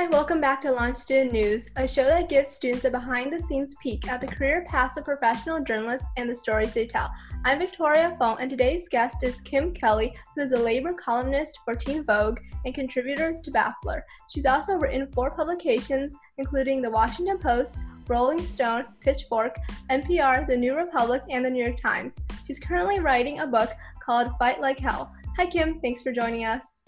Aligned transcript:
Hi, 0.00 0.06
welcome 0.06 0.40
back 0.40 0.62
to 0.62 0.72
Launch 0.72 0.96
Student 0.96 1.32
News, 1.32 1.68
a 1.76 1.86
show 1.86 2.04
that 2.04 2.30
gives 2.30 2.50
students 2.50 2.86
a 2.86 2.90
behind 2.90 3.30
the 3.30 3.38
scenes 3.38 3.76
peek 3.82 4.08
at 4.08 4.22
the 4.22 4.26
career 4.26 4.64
paths 4.66 4.96
of 4.96 5.04
professional 5.04 5.62
journalists 5.62 6.06
and 6.16 6.28
the 6.28 6.34
stories 6.34 6.72
they 6.72 6.86
tell. 6.86 7.10
I'm 7.44 7.58
Victoria 7.58 8.16
Fong, 8.18 8.38
and 8.40 8.48
today's 8.48 8.88
guest 8.88 9.22
is 9.22 9.42
Kim 9.42 9.74
Kelly, 9.74 10.14
who 10.34 10.40
is 10.40 10.52
a 10.52 10.58
labor 10.58 10.94
columnist 10.94 11.58
for 11.66 11.76
Teen 11.76 12.02
Vogue 12.02 12.40
and 12.64 12.74
contributor 12.74 13.38
to 13.44 13.50
Baffler. 13.50 14.00
She's 14.30 14.46
also 14.46 14.72
written 14.72 15.12
four 15.12 15.32
publications, 15.32 16.14
including 16.38 16.80
The 16.80 16.90
Washington 16.90 17.36
Post, 17.36 17.76
Rolling 18.08 18.42
Stone, 18.42 18.86
Pitchfork, 19.00 19.54
NPR, 19.90 20.46
The 20.46 20.56
New 20.56 20.76
Republic, 20.76 21.20
and 21.28 21.44
The 21.44 21.50
New 21.50 21.62
York 21.62 21.78
Times. 21.78 22.16
She's 22.46 22.58
currently 22.58 23.00
writing 23.00 23.40
a 23.40 23.46
book 23.46 23.68
called 24.02 24.32
Fight 24.38 24.62
Like 24.62 24.78
Hell. 24.78 25.12
Hi, 25.36 25.44
Kim. 25.44 25.78
Thanks 25.80 26.00
for 26.00 26.10
joining 26.10 26.46
us. 26.46 26.84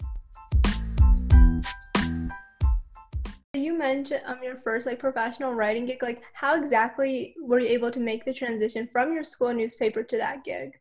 You 3.63 3.77
mentioned 3.77 4.23
um 4.25 4.43
your 4.43 4.57
first 4.57 4.85
like 4.85 4.99
professional 4.99 5.53
writing 5.53 5.85
gig. 5.85 6.03
Like, 6.03 6.21
how 6.33 6.55
exactly 6.55 7.33
were 7.41 7.59
you 7.59 7.69
able 7.69 7.91
to 7.91 7.99
make 7.99 8.25
the 8.25 8.33
transition 8.33 8.89
from 8.91 9.13
your 9.13 9.23
school 9.23 9.53
newspaper 9.53 10.03
to 10.03 10.17
that 10.17 10.43
gig? 10.43 10.77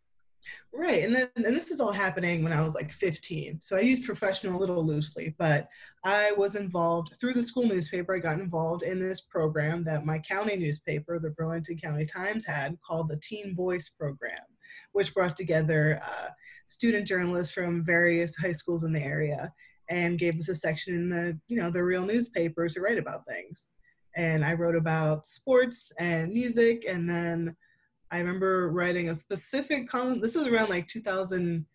Right, 0.73 1.05
and 1.05 1.15
then 1.15 1.29
and 1.37 1.45
this 1.45 1.71
was 1.71 1.81
all 1.81 1.93
happening 1.93 2.43
when 2.43 2.53
I 2.53 2.65
was 2.65 2.75
like 2.75 2.91
15. 2.91 3.61
So 3.61 3.77
I 3.77 3.81
used 3.81 4.05
professional 4.05 4.59
a 4.59 4.61
little 4.61 4.85
loosely, 4.85 5.37
but 5.39 5.69
I 6.03 6.33
was 6.33 6.57
involved 6.57 7.15
through 7.21 7.35
the 7.35 7.43
school 7.45 7.67
newspaper. 7.67 8.17
I 8.17 8.19
got 8.19 8.41
involved 8.41 8.83
in 8.83 8.99
this 8.99 9.21
program 9.21 9.85
that 9.85 10.05
my 10.05 10.19
county 10.19 10.57
newspaper, 10.57 11.21
the 11.21 11.31
Burlington 11.31 11.79
County 11.79 12.05
Times, 12.05 12.45
had 12.45 12.77
called 12.85 13.09
the 13.09 13.21
Teen 13.23 13.55
Voice 13.55 13.91
Program, 13.91 14.43
which 14.91 15.15
brought 15.15 15.37
together 15.37 16.01
uh, 16.03 16.31
student 16.67 17.07
journalists 17.07 17.55
from 17.55 17.85
various 17.85 18.35
high 18.35 18.51
schools 18.51 18.83
in 18.83 18.93
the 18.93 19.03
area 19.03 19.53
and 19.89 20.19
gave 20.19 20.39
us 20.39 20.49
a 20.49 20.55
section 20.55 20.95
in 20.95 21.09
the 21.09 21.39
you 21.49 21.57
know 21.57 21.71
the 21.71 21.83
real 21.83 22.05
newspapers 22.05 22.75
to 22.75 22.81
write 22.81 22.99
about 22.99 23.27
things. 23.27 23.73
And 24.17 24.45
i 24.45 24.53
wrote 24.53 24.77
about 24.77 25.27
sports 25.27 25.93
and 25.99 26.33
music 26.33 26.85
and 26.89 27.09
then 27.09 27.57
i 28.11 28.19
remember 28.19 28.71
writing 28.71 29.09
a 29.09 29.15
specific 29.15 29.89
column. 29.89 30.21
This 30.21 30.37
is 30.37 30.47
around 30.47 30.71
like 30.71 30.87
2003 30.89 31.67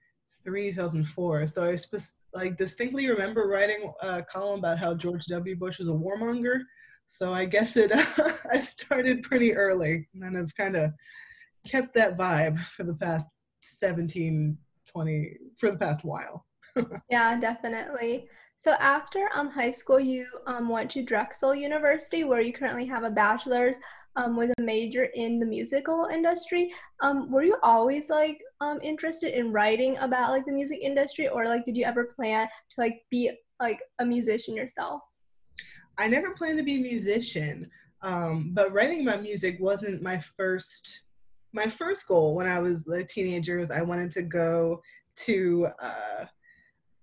2004 0.72 1.48
so 1.48 1.70
i 1.70 1.76
spe- 1.76 2.22
like 2.34 2.56
distinctly 2.56 3.10
remember 3.10 3.48
writing 3.48 3.92
a 4.02 4.24
column 4.24 4.60
about 4.60 4.80
how 4.80 4.94
george 4.94 5.26
w. 5.26 5.56
Bush 5.56 5.80
was 5.80 5.90
a 5.90 5.92
warmonger. 5.92 6.60
So 7.06 7.34
i 7.34 7.46
guess 7.46 7.76
it 7.78 7.92
i 8.52 8.60
started 8.60 9.24
pretty 9.24 9.54
early 9.56 10.08
and 10.14 10.38
i've 10.38 10.56
kind 10.56 10.76
of 10.76 10.92
kept 11.68 11.94
that 11.96 12.18
vibe 12.18 12.60
for 12.60 12.84
the 12.84 12.94
past 12.94 13.30
17 13.64 14.58
20 14.88 15.38
for 15.58 15.72
the 15.72 15.78
past 15.78 16.04
while 16.06 16.46
yeah, 17.10 17.40
definitely. 17.40 18.28
So 18.56 18.72
after 18.72 19.30
um 19.36 19.50
high 19.50 19.72
school, 19.72 20.00
you 20.00 20.26
um 20.46 20.70
went 20.70 20.90
to 20.92 21.04
Drexel 21.04 21.54
University, 21.54 22.24
where 22.24 22.42
you 22.42 22.54
currently 22.54 22.86
have 22.86 23.04
a 23.04 23.10
bachelor's 23.10 23.80
um 24.16 24.36
with 24.36 24.52
a 24.58 24.62
major 24.62 25.06
in 25.14 25.40
the 25.40 25.46
musical 25.46 26.08
industry. 26.12 26.74
Um, 27.02 27.32
were 27.32 27.44
you 27.44 27.58
always 27.62 28.10
like 28.10 28.40
um 28.62 28.80
interested 28.82 29.38
in 29.38 29.52
writing 29.52 29.98
about 30.00 30.32
like 30.32 30.46
the 30.46 30.52
music 30.52 30.80
industry, 30.82 31.28
or 31.28 31.46
like 31.46 31.66
did 31.66 31.78
you 31.78 31.86
ever 31.86 32.14
plan 32.16 32.48
to 32.48 32.76
like 32.82 33.04
be 33.12 33.32
like 33.60 33.80
a 34.00 34.06
musician 34.06 34.56
yourself? 34.56 35.02
I 36.00 36.08
never 36.08 36.32
planned 36.32 36.58
to 36.58 36.64
be 36.64 36.76
a 36.76 36.82
musician, 36.82 37.70
um, 38.02 38.52
but 38.54 38.72
writing 38.72 39.02
about 39.08 39.22
music 39.22 39.58
wasn't 39.60 40.02
my 40.02 40.18
first 40.18 41.02
my 41.54 41.66
first 41.66 42.08
goal 42.08 42.36
when 42.36 42.48
I 42.48 42.60
was 42.60 42.88
a 42.88 43.04
teenager. 43.04 43.60
Was 43.60 43.72
I 43.72 43.82
wanted 43.82 44.12
to 44.12 44.24
go 44.24 44.82
to 45.18 45.68
uh, 45.80 46.26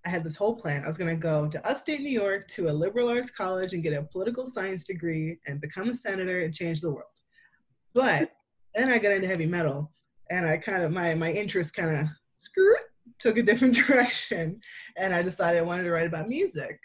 I 0.06 0.10
had 0.10 0.24
this 0.24 0.36
whole 0.36 0.54
plan. 0.54 0.84
I 0.84 0.86
was 0.86 0.98
going 0.98 1.14
to 1.14 1.20
go 1.20 1.48
to 1.48 1.66
upstate 1.66 2.00
New 2.00 2.10
York 2.10 2.46
to 2.48 2.68
a 2.68 2.72
liberal 2.72 3.08
arts 3.08 3.30
college 3.30 3.72
and 3.72 3.82
get 3.82 3.94
a 3.94 4.02
political 4.02 4.46
science 4.46 4.84
degree 4.84 5.38
and 5.46 5.60
become 5.60 5.88
a 5.88 5.94
senator 5.94 6.40
and 6.40 6.54
change 6.54 6.80
the 6.80 6.90
world. 6.90 7.08
But 7.94 8.32
then 8.74 8.90
I 8.90 8.98
got 8.98 9.12
into 9.12 9.28
heavy 9.28 9.46
metal 9.46 9.92
and 10.30 10.46
I 10.46 10.58
kind 10.58 10.82
of, 10.82 10.92
my, 10.92 11.14
my 11.14 11.32
interest 11.32 11.74
kind 11.74 11.96
of 11.96 12.06
screwed, 12.36 12.76
took 13.18 13.38
a 13.38 13.42
different 13.42 13.74
direction. 13.86 14.60
And 14.98 15.14
I 15.14 15.22
decided 15.22 15.58
I 15.58 15.62
wanted 15.62 15.84
to 15.84 15.90
write 15.90 16.06
about 16.06 16.28
music. 16.28 16.78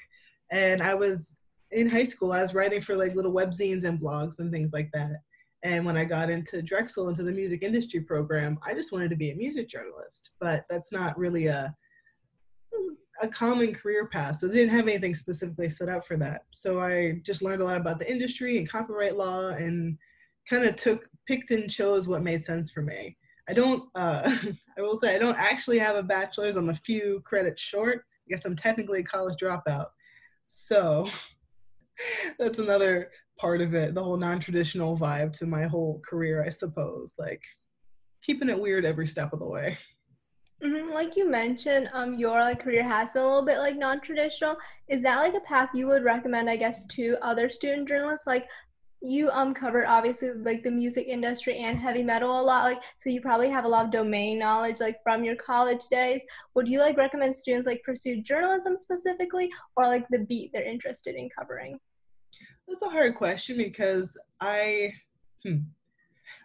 And 0.52 0.82
I 0.82 0.94
was 0.94 1.38
in 1.72 1.90
high 1.90 2.04
school, 2.06 2.32
I 2.32 2.42
was 2.42 2.54
writing 2.54 2.82
for 2.82 2.96
like 2.96 3.16
little 3.16 3.34
webzines 3.34 3.84
and 3.84 4.00
blogs 4.00 4.40
and 4.40 4.52
things 4.52 4.72
like 4.72 4.90
that. 4.94 5.12
And 5.64 5.86
when 5.86 5.98
I 5.98 6.06
got 6.06 6.30
into 6.30 6.62
Drexel, 6.62 7.10
into 7.10 7.24
the 7.24 7.34
music 7.34 7.64
industry 7.64 8.00
program, 8.00 8.58
I 8.66 8.74
just 8.74 8.94
wanted 8.94 9.10
to 9.10 9.18
be 9.18 9.32
a 9.32 9.36
music 9.36 9.68
journalist. 9.68 10.32
But 10.40 10.64
that's 10.70 10.92
not 10.94 11.18
really 11.18 11.48
a, 11.48 11.76
a 13.22 13.28
common 13.28 13.74
career 13.74 14.08
path. 14.08 14.38
So 14.38 14.48
they 14.48 14.56
didn't 14.56 14.72
have 14.72 14.88
anything 14.88 15.16
specifically 15.16 15.70
set 15.70 15.90
up 15.90 16.06
for 16.06 16.18
that. 16.18 16.42
So 16.52 16.80
I 16.80 17.20
just 17.24 17.42
learned 17.42 17.62
a 17.62 17.66
lot 17.66 17.78
about 17.78 18.00
the 18.00 18.10
industry 18.10 18.58
and 18.58 18.70
copyright 18.70 19.18
law 19.18 19.50
and 19.50 19.98
kind 20.50 20.66
of 20.66 20.76
took, 20.76 21.08
picked 21.28 21.52
and 21.52 21.70
chose 21.70 22.08
what 22.08 22.24
made 22.24 22.42
sense 22.42 22.72
for 22.72 22.82
me. 22.82 23.18
I 23.50 23.54
don't, 23.54 23.84
uh, 23.96 24.36
I 24.78 24.82
will 24.82 24.98
say 24.98 25.16
I 25.16 25.20
don't 25.20 25.38
actually 25.38 25.80
have 25.80 25.96
a 25.96 26.04
bachelor's. 26.04 26.56
I'm 26.56 26.70
a 26.70 26.76
few 26.76 27.22
credits 27.26 27.62
short. 27.62 28.06
I 28.28 28.30
guess 28.30 28.46
I'm 28.46 28.56
technically 28.56 29.00
a 29.00 29.04
college 29.04 29.40
dropout. 29.42 29.88
So 30.46 31.08
that's 32.40 32.60
another 32.60 33.12
part 33.38 33.62
of 33.62 33.74
it, 33.74 33.94
the 33.94 34.04
whole 34.04 34.18
non-traditional 34.18 34.98
vibe 34.98 35.34
to 35.34 35.46
my 35.46 35.64
whole 35.64 36.02
career, 36.08 36.44
I 36.46 36.50
suppose. 36.50 37.16
Like 37.18 37.44
keeping 38.24 38.50
it 38.50 38.60
weird 38.60 38.86
every 38.86 39.08
step 39.08 39.34
of 39.34 39.40
the 39.40 39.48
way. 39.48 39.78
Mm-hmm. 40.64 40.94
Like 40.94 41.16
you 41.16 41.30
mentioned, 41.30 41.90
um, 41.94 42.16
your 42.16 42.40
like 42.40 42.62
career 42.62 42.84
has 42.84 43.14
been 43.14 43.22
a 43.22 43.26
little 43.26 43.46
bit 43.46 43.60
like 43.60 43.78
non-traditional. 43.78 44.58
Is 44.90 45.02
that 45.04 45.20
like 45.20 45.34
a 45.34 45.40
path 45.42 45.70
you 45.74 45.88
would 45.88 46.04
recommend, 46.04 46.50
I 46.50 46.58
guess, 46.58 46.86
to 46.88 47.18
other 47.22 47.48
student 47.48 47.88
journalists? 47.88 48.28
Like 48.28 48.48
you 49.02 49.30
um 49.30 49.54
covered 49.54 49.86
obviously 49.86 50.30
like 50.34 50.62
the 50.62 50.70
music 50.70 51.08
industry 51.08 51.60
and 51.60 51.80
heavy 51.80 52.04
metal 52.04 52.38
a 52.38 52.44
lot, 52.44 52.66
like 52.66 52.82
so 52.98 53.10
you 53.10 53.22
probably 53.22 53.50
have 53.50 53.64
a 53.64 53.68
lot 53.68 53.86
of 53.86 53.92
domain 53.92 54.38
knowledge 54.38 54.82
like 54.82 54.98
from 55.02 55.24
your 55.24 55.38
college 55.38 55.88
days. 55.90 56.22
Would 56.56 56.68
you 56.68 56.80
like 56.80 56.98
recommend 56.98 57.34
students 57.34 57.66
like 57.66 57.82
pursue 57.84 58.22
journalism 58.22 58.76
specifically, 58.76 59.50
or 59.78 59.88
like 59.88 60.06
the 60.10 60.26
beat 60.26 60.52
they're 60.52 60.64
interested 60.64 61.16
in 61.16 61.30
covering? 61.30 61.80
That's 62.68 62.82
a 62.82 62.90
hard 62.90 63.16
question 63.16 63.56
because 63.58 64.18
I. 64.42 64.92
Hmm 65.46 65.60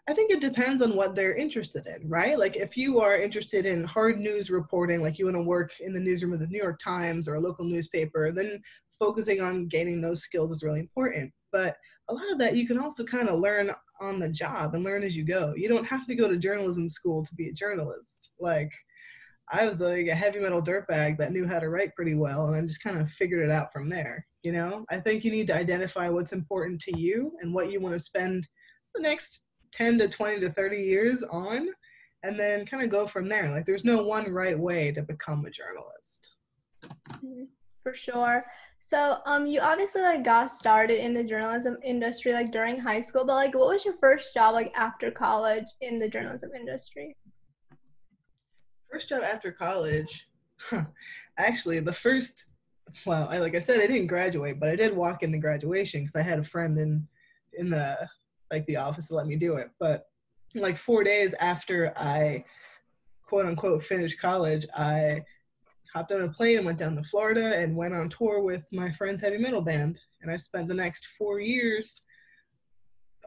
I 0.08 0.14
think 0.14 0.30
it 0.30 0.40
depends 0.40 0.82
on 0.82 0.96
what 0.96 1.14
they're 1.14 1.34
interested 1.34 1.86
in, 1.86 2.08
right? 2.08 2.38
Like 2.38 2.56
if 2.56 2.76
you 2.76 3.00
are 3.00 3.16
interested 3.16 3.66
in 3.66 3.84
hard 3.84 4.18
news 4.18 4.50
reporting, 4.50 5.00
like 5.00 5.18
you 5.18 5.26
want 5.26 5.36
to 5.36 5.42
work 5.42 5.72
in 5.80 5.92
the 5.92 6.00
newsroom 6.00 6.32
of 6.32 6.40
the 6.40 6.46
New 6.46 6.58
York 6.60 6.78
Times 6.78 7.26
or 7.26 7.34
a 7.34 7.40
local 7.40 7.64
newspaper, 7.64 8.30
then 8.32 8.60
focusing 8.98 9.40
on 9.40 9.68
gaining 9.68 10.00
those 10.00 10.22
skills 10.22 10.50
is 10.50 10.62
really 10.62 10.80
important. 10.80 11.32
But 11.52 11.76
a 12.08 12.14
lot 12.14 12.30
of 12.32 12.38
that 12.38 12.56
you 12.56 12.66
can 12.66 12.78
also 12.78 13.04
kind 13.04 13.28
of 13.28 13.40
learn 13.40 13.70
on 14.00 14.18
the 14.18 14.28
job 14.28 14.74
and 14.74 14.84
learn 14.84 15.02
as 15.02 15.16
you 15.16 15.24
go. 15.24 15.54
You 15.56 15.68
don't 15.68 15.86
have 15.86 16.06
to 16.06 16.14
go 16.14 16.28
to 16.28 16.36
journalism 16.36 16.88
school 16.88 17.24
to 17.24 17.34
be 17.34 17.48
a 17.48 17.52
journalist. 17.52 18.32
Like 18.38 18.72
I 19.52 19.66
was 19.66 19.80
like 19.80 20.06
a 20.06 20.14
heavy 20.14 20.40
metal 20.40 20.62
dirtbag 20.62 21.18
that 21.18 21.32
knew 21.32 21.46
how 21.46 21.58
to 21.58 21.68
write 21.68 21.94
pretty 21.94 22.14
well 22.14 22.46
and 22.46 22.54
then 22.54 22.68
just 22.68 22.82
kind 22.82 22.98
of 22.98 23.10
figured 23.10 23.42
it 23.42 23.50
out 23.50 23.72
from 23.72 23.88
there. 23.88 24.26
You 24.42 24.52
know, 24.52 24.84
I 24.90 24.98
think 24.98 25.24
you 25.24 25.30
need 25.30 25.46
to 25.48 25.56
identify 25.56 26.08
what's 26.08 26.32
important 26.32 26.80
to 26.82 26.98
you 26.98 27.32
and 27.40 27.54
what 27.54 27.70
you 27.70 27.80
want 27.80 27.94
to 27.94 28.00
spend 28.00 28.46
the 28.94 29.00
next 29.00 29.43
10 29.74 29.98
to 29.98 30.08
20 30.08 30.40
to 30.40 30.50
30 30.50 30.76
years 30.76 31.22
on 31.24 31.68
and 32.22 32.38
then 32.38 32.64
kind 32.64 32.82
of 32.82 32.90
go 32.90 33.06
from 33.06 33.28
there. 33.28 33.50
Like 33.50 33.66
there's 33.66 33.84
no 33.84 34.02
one 34.02 34.32
right 34.32 34.58
way 34.58 34.92
to 34.92 35.02
become 35.02 35.44
a 35.44 35.50
journalist. 35.50 36.36
Mm-hmm. 37.10 37.44
For 37.82 37.94
sure. 37.94 38.44
So 38.78 39.18
um 39.26 39.46
you 39.46 39.60
obviously 39.60 40.02
like 40.02 40.24
got 40.24 40.50
started 40.50 41.04
in 41.04 41.12
the 41.12 41.24
journalism 41.24 41.76
industry 41.82 42.32
like 42.32 42.52
during 42.52 42.78
high 42.78 43.00
school, 43.00 43.24
but 43.26 43.34
like 43.34 43.54
what 43.54 43.68
was 43.68 43.84
your 43.84 43.94
first 44.00 44.32
job 44.32 44.54
like 44.54 44.72
after 44.76 45.10
college 45.10 45.66
in 45.80 45.98
the 45.98 46.08
journalism 46.08 46.50
industry? 46.54 47.16
First 48.90 49.08
job 49.08 49.22
after 49.22 49.50
college. 49.50 50.28
Huh. 50.60 50.84
Actually, 51.36 51.80
the 51.80 51.92
first 51.92 52.52
well, 53.04 53.26
I, 53.28 53.38
like 53.38 53.56
I 53.56 53.60
said, 53.60 53.80
I 53.80 53.88
didn't 53.88 54.06
graduate, 54.06 54.60
but 54.60 54.68
I 54.68 54.76
did 54.76 54.94
walk 54.94 55.24
in 55.24 55.32
the 55.32 55.38
graduation 55.38 56.02
because 56.02 56.14
I 56.14 56.22
had 56.22 56.38
a 56.38 56.44
friend 56.44 56.78
in 56.78 57.06
in 57.58 57.70
the 57.70 58.08
like 58.50 58.66
the 58.66 58.76
office 58.76 59.08
to 59.08 59.14
let 59.14 59.26
me 59.26 59.36
do 59.36 59.54
it. 59.54 59.70
But 59.78 60.06
like 60.54 60.76
four 60.76 61.04
days 61.04 61.34
after 61.40 61.92
I 61.96 62.44
quote 63.22 63.46
unquote 63.46 63.84
finished 63.84 64.20
college, 64.20 64.66
I 64.74 65.22
hopped 65.92 66.12
on 66.12 66.22
a 66.22 66.28
plane 66.28 66.58
and 66.58 66.66
went 66.66 66.78
down 66.78 66.96
to 66.96 67.04
Florida 67.04 67.56
and 67.56 67.76
went 67.76 67.94
on 67.94 68.08
tour 68.08 68.42
with 68.42 68.66
my 68.72 68.90
friend's 68.92 69.20
heavy 69.20 69.38
metal 69.38 69.60
band. 69.60 70.00
And 70.22 70.30
I 70.30 70.36
spent 70.36 70.68
the 70.68 70.74
next 70.74 71.06
four 71.18 71.40
years 71.40 72.02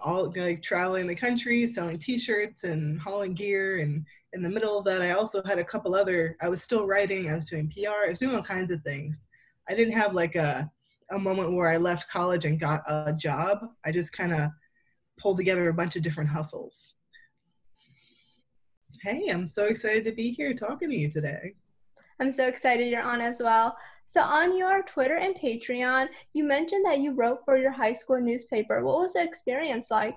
all 0.04 0.32
like 0.36 0.62
traveling 0.62 1.08
the 1.08 1.16
country, 1.16 1.66
selling 1.66 1.98
t-shirts 1.98 2.64
and 2.64 3.00
hauling 3.00 3.34
gear. 3.34 3.78
And 3.78 4.06
in 4.34 4.42
the 4.42 4.50
middle 4.50 4.78
of 4.78 4.86
that, 4.86 5.02
I 5.02 5.12
also 5.12 5.42
had 5.44 5.60
a 5.60 5.64
couple 5.64 5.96
other, 5.96 6.36
I 6.42 6.50
was 6.50 6.62
still 6.62 6.86
writing, 6.86 7.30
I 7.30 7.36
was 7.36 7.50
doing 7.50 7.72
PR, 7.72 8.06
I 8.06 8.10
was 8.10 8.20
doing 8.20 8.36
all 8.36 8.44
kinds 8.44 8.72
of 8.72 8.82
things. 8.84 9.28
I 9.70 9.74
didn't 9.74 9.94
have 9.94 10.14
like 10.14 10.36
a, 10.36 10.70
a 11.12 11.20
moment 11.20 11.54
where 11.54 11.70
I 11.70 11.78
left 11.78 12.10
college 12.10 12.46
and 12.46 12.60
got 12.60 12.84
a 12.88 13.14
job. 13.14 13.66
I 13.86 13.92
just 13.92 14.14
kind 14.14 14.34
of 14.34 14.50
pull 15.18 15.36
together 15.36 15.70
a 15.70 15.74
bunch 15.74 15.96
of 15.96 16.02
different 16.02 16.30
hustles. 16.30 16.96
Hey, 19.04 19.30
I'm 19.30 19.48
so 19.48 19.66
excited 19.66 20.06
to 20.06 20.12
be 20.12 20.32
here 20.32 20.54
talking 20.54 20.90
to 20.90 20.96
you 20.96 21.12
today. 21.12 21.54
I'm 22.20 22.32
so 22.32 22.48
excited 22.48 22.90
you're 22.90 23.04
on 23.04 23.22
as 23.22 23.40
well. 23.42 23.78
So, 24.06 24.22
on 24.22 24.58
your 24.58 24.82
Twitter 24.84 25.18
and 25.18 25.36
Patreon, 25.36 26.08
you 26.34 26.44
mentioned 26.44 26.86
that 26.86 27.00
you 27.00 27.12
wrote 27.12 27.46
for 27.46 27.58
your 27.58 27.72
high 27.72 27.94
school 27.94 28.20
newspaper. 28.20 28.84
What 28.84 29.00
was 29.00 29.14
the 29.14 29.24
experience 29.24 29.92
like? 29.92 30.16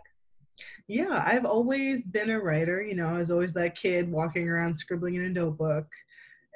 Yeah, 0.89 1.23
I've 1.27 1.45
always 1.45 2.07
been 2.07 2.31
a 2.31 2.41
writer. 2.41 2.83
You 2.83 2.95
know, 2.95 3.07
I 3.07 3.19
was 3.19 3.31
always 3.31 3.53
that 3.55 3.77
kid 3.77 4.11
walking 4.11 4.49
around 4.49 4.75
scribbling 4.75 5.17
in 5.17 5.25
a 5.25 5.29
notebook 5.29 5.87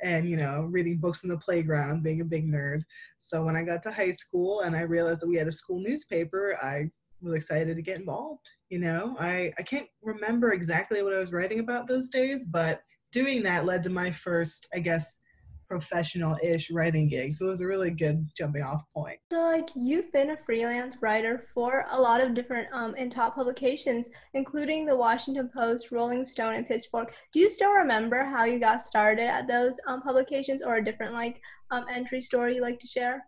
and, 0.03 0.29
you 0.29 0.37
know, 0.37 0.63
reading 0.71 0.99
books 0.99 1.25
in 1.25 1.31
the 1.31 1.39
playground, 1.39 2.03
being 2.03 2.21
a 2.21 2.25
big 2.25 2.47
nerd. 2.47 2.83
So 3.19 3.43
when 3.43 3.57
I 3.57 3.63
got 3.63 3.83
to 3.85 3.93
high 3.93 4.13
school 4.13 4.61
and 4.61 4.77
I 4.77 4.83
realized 4.83 5.23
that 5.23 5.29
we 5.29 5.37
had 5.37 5.49
a 5.49 5.53
school 5.53 5.81
newspaper, 5.81 6.57
I 6.63 6.91
was 7.25 7.35
excited 7.35 7.77
to 7.77 7.83
get 7.83 7.99
involved. 7.99 8.49
You 8.71 8.79
know, 8.79 9.17
I, 9.19 9.53
I 9.59 9.63
can't 9.63 9.89
remember 10.03 10.53
exactly 10.53 11.03
what 11.03 11.15
I 11.15 11.19
was 11.19 11.33
writing 11.33 11.61
about 11.61 11.89
those 11.89 12.09
days, 12.09 12.45
but 12.45 12.83
doing 13.13 13.43
that 13.45 13.65
led 13.65 13.83
to 13.85 13.91
my 13.91 14.11
first, 14.11 14.69
I 14.75 14.81
guess, 14.81 15.21
professional-ish 15.69 16.71
writing 16.71 17.09
gig. 17.09 17.35
So 17.35 17.47
it 17.47 17.49
was 17.49 17.61
a 17.61 17.67
really 17.67 17.91
good 17.91 18.29
jumping 18.37 18.63
off 18.63 18.83
point. 18.95 19.19
So 19.33 19.41
like 19.41 19.71
you've 19.75 20.13
been 20.13 20.31
a 20.31 20.37
freelance 20.45 20.97
writer 21.01 21.43
for 21.55 21.87
a 21.91 22.01
lot 22.01 22.21
of 22.21 22.35
different 22.35 22.69
um 22.73 22.95
and 22.99 23.11
top 23.11 23.35
publications, 23.35 24.11
including 24.35 24.85
the 24.85 24.97
Washington 24.97 25.51
Post, 25.55 25.91
Rolling 25.91 26.25
Stone, 26.25 26.55
and 26.55 26.69
Pitchfork. 26.69 27.15
Do 27.33 27.41
you 27.41 27.49
still 27.49 27.73
remember 27.73 28.25
how 28.25 28.45
you 28.45 28.59
got 28.59 28.83
started 28.83 29.27
at 29.27 29.49
those 29.49 29.79
um, 29.87 30.03
publications 30.03 30.63
or 30.63 30.77
a 30.77 30.85
different 30.85 31.15
like 31.15 31.41
um, 31.71 31.87
entry 31.91 32.21
story 32.21 32.57
you 32.57 32.63
like 32.63 32.79
to 32.81 32.87
share? 32.87 33.25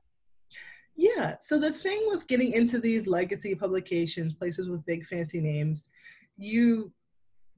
Yeah. 0.97 1.37
So 1.41 1.59
the 1.59 1.73
thing 1.73 2.01
with 2.09 2.27
getting 2.27 2.53
into 2.53 2.79
these 2.79 3.07
legacy 3.07 3.55
publications, 3.55 4.35
places 4.35 4.69
with 4.69 4.87
big 4.87 5.05
fancy 5.05 5.41
names, 5.41 5.91
you 6.37 6.93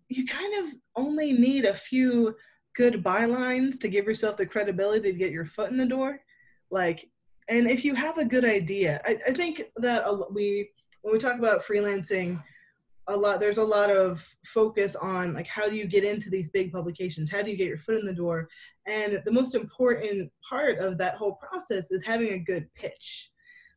you 0.08 0.26
kind 0.26 0.64
of 0.64 0.74
only 0.96 1.32
need 1.32 1.66
a 1.66 1.74
few 1.74 2.34
good 2.74 3.04
bylines 3.04 3.78
to 3.80 3.88
give 3.88 4.06
yourself 4.06 4.36
the 4.36 4.46
credibility 4.46 5.12
to 5.12 5.18
get 5.18 5.32
your 5.32 5.44
foot 5.44 5.70
in 5.70 5.76
the 5.76 5.84
door. 5.84 6.20
Like, 6.70 7.10
and 7.48 7.68
if 7.68 7.84
you 7.84 7.94
have 7.94 8.18
a 8.18 8.24
good 8.24 8.44
idea, 8.44 9.00
I, 9.04 9.18
I 9.28 9.32
think 9.32 9.64
that 9.76 10.04
we 10.32 10.70
when 11.02 11.12
we 11.12 11.18
talk 11.18 11.38
about 11.38 11.64
freelancing, 11.64 12.42
a 13.08 13.16
lot 13.16 13.40
there's 13.40 13.58
a 13.58 13.64
lot 13.64 13.90
of 13.90 14.26
focus 14.46 14.94
on 14.94 15.32
like 15.32 15.46
how 15.46 15.68
do 15.68 15.76
you 15.76 15.86
get 15.86 16.04
into 16.04 16.30
these 16.30 16.50
big 16.50 16.72
publications? 16.72 17.30
How 17.30 17.42
do 17.42 17.50
you 17.50 17.56
get 17.56 17.68
your 17.68 17.78
foot 17.78 17.98
in 17.98 18.04
the 18.04 18.12
door? 18.12 18.48
And 18.86 19.20
the 19.24 19.32
most 19.32 19.54
important 19.54 20.30
part 20.48 20.78
of 20.78 20.98
that 20.98 21.16
whole 21.16 21.36
process 21.36 21.90
is 21.90 22.04
having 22.04 22.32
a 22.32 22.38
good 22.38 22.66
pitch. 22.74 23.30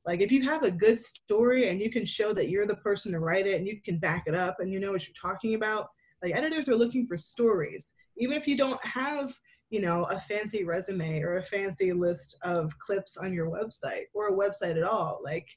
Like 0.06 0.22
if 0.22 0.32
you 0.32 0.44
have 0.44 0.64
a 0.64 0.72
good 0.72 1.00
story 1.00 1.70
and 1.70 1.80
you 1.80 1.90
can 1.90 2.06
show 2.06 2.34
that 2.34 2.50
you're 2.50 2.66
the 2.66 2.76
person 2.76 3.12
to 3.14 3.20
write 3.20 3.48
it 3.48 3.58
and 3.58 3.68
you 3.68 3.80
can 3.84 4.00
back 4.00 4.24
it 4.28 4.36
up 4.36 4.58
and 4.60 4.72
you 4.72 4.80
know 4.80 4.92
what 4.92 5.08
you're 5.08 5.14
talking 5.20 5.56
about 5.56 5.88
like 6.22 6.36
editors 6.36 6.70
are 6.70 6.76
looking 6.76 7.08
for 7.08 7.18
stories. 7.18 7.94
Even 8.18 8.36
if 8.36 8.48
you 8.48 8.58
don't 8.58 8.84
have 8.86 9.34
you 9.72 9.80
know 9.80 10.04
a 10.06 10.20
fancy 10.20 10.64
resume 10.64 11.22
or 11.22 11.38
a 11.38 11.44
fancy 11.44 11.94
list 11.94 12.38
of 12.44 12.78
clips 12.80 13.18
on 13.18 13.34
your 13.34 13.50
website 13.50 14.04
or 14.14 14.28
a 14.28 14.34
website 14.34 14.76
at 14.78 14.84
all 14.84 15.22
like 15.24 15.48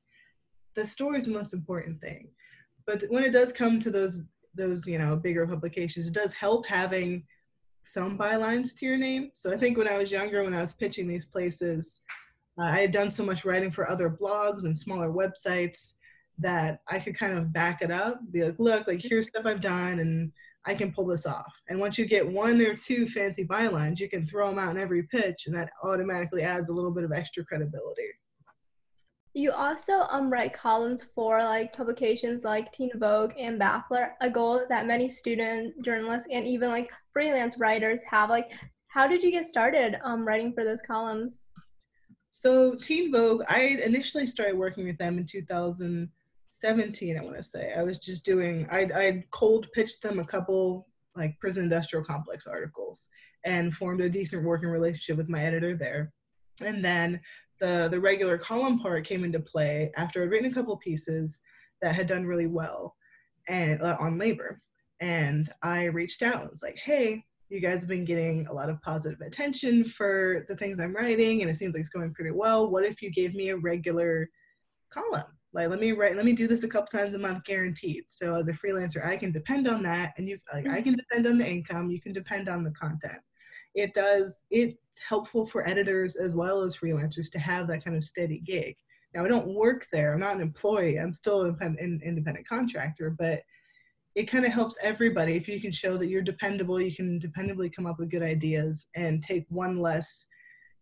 the 0.77 0.87
story 0.87 1.19
is 1.19 1.25
the 1.25 1.33
most 1.33 1.53
important 1.53 2.01
thing 2.01 2.31
but 2.87 3.03
when 3.09 3.25
it 3.25 3.33
does 3.33 3.53
come 3.53 3.79
to 3.79 3.91
those 3.91 4.23
those 4.55 4.87
you 4.87 4.99
know 4.99 5.17
bigger 5.17 5.47
publications 5.47 6.07
it 6.07 6.15
does 6.15 6.33
help 6.33 6.67
having 6.67 7.25
some 7.83 8.17
bylines 8.17 8.77
to 8.77 8.87
your 8.87 8.97
name 8.97 9.31
so 9.35 9.53
i 9.53 9.57
think 9.57 9.77
when 9.77 9.89
i 9.89 9.99
was 9.99 10.13
younger 10.13 10.43
when 10.43 10.55
i 10.55 10.61
was 10.61 10.73
pitching 10.73 11.07
these 11.07 11.27
places 11.27 12.03
uh, 12.59 12.65
i 12.65 12.81
had 12.81 12.91
done 12.91 13.11
so 13.11 13.25
much 13.25 13.45
writing 13.45 13.71
for 13.71 13.91
other 13.91 14.09
blogs 14.09 14.65
and 14.65 14.79
smaller 14.79 15.11
websites 15.11 15.95
that 16.39 16.81
i 16.89 16.99
could 16.99 17.19
kind 17.19 17.37
of 17.37 17.53
back 17.53 17.83
it 17.83 17.91
up 17.91 18.21
be 18.33 18.43
like 18.43 18.59
look 18.59 18.87
like 18.87 19.01
here's 19.03 19.29
stuff 19.29 19.47
i've 19.47 19.61
done 19.61 20.01
and 20.01 20.33
I 20.67 20.75
can 20.75 20.93
pull 20.93 21.07
this 21.07 21.27
off. 21.27 21.55
And 21.69 21.79
once 21.79 21.99
you 21.99 22.07
get 22.07 22.27
one 22.27 22.61
or 22.61 22.75
two 22.75 23.07
fancy 23.07 23.45
bylines, 23.45 24.01
you 24.01 24.09
can 24.09 24.27
throw 24.27 24.49
them 24.49 24.59
out 24.59 24.75
in 24.75 24.81
every 24.81 25.03
pitch, 25.03 25.45
and 25.47 25.55
that 25.55 25.71
automatically 25.83 26.43
adds 26.43 26.69
a 26.69 26.73
little 26.73 26.91
bit 26.91 27.05
of 27.05 27.13
extra 27.13 27.45
credibility. 27.45 28.09
You 29.37 29.51
also 29.51 30.07
um, 30.11 30.31
write 30.31 30.53
columns 30.53 31.05
for 31.13 31.43
like 31.43 31.73
publications 31.73 32.45
like 32.45 32.71
Teen 32.71 32.93
Vogue 32.95 33.33
and 33.37 33.61
Baffler, 33.61 34.13
a 34.21 34.31
goal 34.31 34.65
that 34.69 34.87
many 34.87 35.09
student 35.09 35.75
journalists 35.83 36.29
and 36.31 36.47
even 36.47 36.71
like 36.71 36.89
freelance 37.13 37.59
writers 37.59 38.01
have. 38.09 38.31
Like, 38.31 38.53
how 38.87 39.09
did 39.09 39.25
you 39.25 39.33
get 39.33 39.45
started 39.45 39.99
um, 40.05 40.25
writing 40.25 40.53
for 40.53 40.63
those 40.63 40.83
columns? 40.83 41.51
So 42.29 42.77
Teen 42.77 43.11
Vogue, 43.11 43.43
I 43.49 43.81
initially 43.85 44.25
started 44.25 44.57
working 44.57 44.85
with 44.85 44.99
them 44.99 45.19
in 45.19 45.27
2017. 45.27 47.19
I 47.19 47.25
want 47.25 47.37
to 47.37 47.43
say. 47.43 47.75
I 47.77 47.83
was 47.83 47.99
just 47.99 48.25
doing, 48.25 48.69
I 48.71 48.89
I 48.95 49.25
cold 49.33 49.67
pitched 49.73 50.01
them 50.01 50.21
a 50.21 50.25
couple 50.25 50.87
like 51.17 51.39
prison 51.41 51.65
industrial 51.65 52.05
complex 52.05 52.47
articles 52.47 53.09
and 53.45 53.75
formed 53.75 54.01
a 54.01 54.09
decent 54.09 54.45
working 54.45 54.69
relationship 54.69 55.17
with 55.17 55.29
my 55.29 55.41
editor 55.41 55.77
there. 55.77 56.13
And 56.61 56.85
then 56.85 57.21
the 57.65 57.89
the 57.91 58.01
regular 58.01 58.37
column 58.37 58.79
part 58.79 59.07
came 59.07 59.25
into 59.25 59.41
play 59.41 59.91
after 59.97 60.23
I'd 60.23 60.31
written 60.31 60.51
a 60.51 60.55
couple 60.55 60.77
pieces 60.77 61.41
that 61.81 61.95
had 61.95 62.07
done 62.07 62.27
really 62.27 62.47
well 62.47 62.95
and 63.49 63.81
uh, 63.81 63.97
on 63.99 64.19
labor. 64.19 64.61
And 65.01 65.49
I 65.63 65.87
reached 65.87 66.23
out 66.23 66.43
and 66.43 66.51
was 66.51 66.63
like, 66.63 66.79
hey, 66.79 67.25
you 67.49 67.61
guys 67.61 67.81
have 67.81 67.89
been 67.89 68.05
getting 68.05 68.47
a 68.47 68.53
lot 68.53 68.69
of 68.69 68.81
positive 68.83 69.21
attention 69.21 69.85
for 69.85 70.45
the 70.49 70.57
things 70.57 70.79
I'm 70.79 70.95
writing, 70.95 71.43
and 71.43 71.51
it 71.51 71.57
seems 71.57 71.75
like 71.75 71.81
it's 71.81 71.91
going 71.91 72.13
pretty 72.15 72.33
well. 72.33 72.71
What 72.71 72.85
if 72.85 73.01
you 73.01 73.11
gave 73.11 73.35
me 73.35 73.51
a 73.51 73.57
regular 73.57 74.29
column? 74.91 75.25
like 75.55 75.69
let 75.69 75.79
me 75.79 75.93
write 75.93 76.17
let 76.17 76.25
me 76.25 76.33
do 76.33 76.49
this 76.49 76.65
a 76.65 76.69
couple 76.69 76.87
times 76.89 77.15
a 77.15 77.19
month 77.19 77.45
guaranteed 77.45 78.03
so 78.09 78.35
as 78.35 78.49
a 78.49 78.53
freelancer 78.53 79.07
i 79.07 79.17
can 79.17 79.31
depend 79.31 79.69
on 79.69 79.85
that 79.85 80.13
and 80.19 80.29
you 80.29 80.37
like 80.53 80.69
i 80.69 80.83
can 80.83 80.97
depend 80.97 81.27
on 81.27 81.39
the 81.39 81.49
income 81.49 81.91
you 81.91 82.01
can 82.01 82.13
depend 82.13 82.49
on 82.49 82.65
the 82.65 82.73
content 82.73 83.21
it 83.75 83.95
does 83.95 84.45
it's 84.51 84.77
helpful 85.09 85.47
for 85.47 85.67
editors 85.67 86.17
as 86.17 86.35
well 86.35 86.63
as 86.63 86.77
freelancers 86.77 87.31
to 87.33 87.39
have 87.39 87.67
that 87.69 87.85
kind 87.85 87.97
of 87.97 88.05
steady 88.05 88.41
gig. 88.41 88.77
Now 89.15 89.25
i 89.25 89.29
don't 89.29 89.55
work 89.55 89.87
there. 89.93 90.13
I'm 90.13 90.21
not 90.21 90.37
an 90.37 90.43
employee. 90.43 90.99
I'm 90.99 91.15
still 91.15 91.43
an 91.43 92.01
independent 92.05 92.49
contractor 92.49 93.15
but 93.19 93.41
it 94.15 94.31
kind 94.31 94.45
of 94.45 94.53
helps 94.53 94.79
everybody. 94.81 95.35
If 95.35 95.49
you 95.49 95.61
can 95.61 95.73
show 95.73 95.97
that 95.97 96.09
you're 96.09 96.23
dependable 96.23 96.81
you 96.81 96.95
can 96.95 97.21
dependably 97.21 97.75
come 97.75 97.87
up 97.87 97.99
with 97.99 98.11
good 98.11 98.23
ideas 98.23 98.87
and 98.95 99.23
take 99.23 99.47
one 99.49 99.79
less 99.81 100.27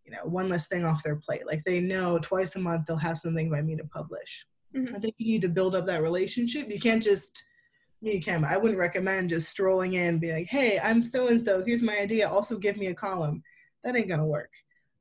you 0.04 0.12
know 0.12 0.24
one 0.24 0.48
less 0.48 0.68
thing 0.68 0.84
off 0.84 1.02
their 1.02 1.16
plate. 1.16 1.46
Like 1.46 1.62
they 1.64 1.80
know 1.80 2.18
twice 2.18 2.56
a 2.56 2.60
month 2.60 2.86
they'll 2.86 2.96
have 2.96 3.18
something 3.18 3.50
by 3.50 3.62
me 3.62 3.76
to 3.76 3.84
publish. 3.84 4.46
Mm-hmm. 4.76 4.96
I 4.96 4.98
think 4.98 5.14
you 5.18 5.32
need 5.32 5.42
to 5.42 5.48
build 5.48 5.74
up 5.74 5.86
that 5.86 6.02
relationship. 6.02 6.70
You 6.70 6.80
can't 6.80 7.02
just 7.02 7.42
you 8.02 8.20
can, 8.20 8.44
I 8.44 8.56
wouldn't 8.56 8.80
recommend 8.80 9.30
just 9.30 9.48
strolling 9.48 9.94
in, 9.94 10.18
be 10.18 10.32
like, 10.32 10.46
"Hey, 10.46 10.78
I'm 10.80 11.02
so 11.02 11.28
and 11.28 11.40
so. 11.40 11.62
Here's 11.64 11.82
my 11.82 11.98
idea. 11.98 12.28
Also, 12.28 12.58
give 12.58 12.76
me 12.76 12.88
a 12.88 12.94
column." 12.94 13.42
That 13.84 13.96
ain't 13.96 14.08
gonna 14.08 14.26
work. 14.26 14.50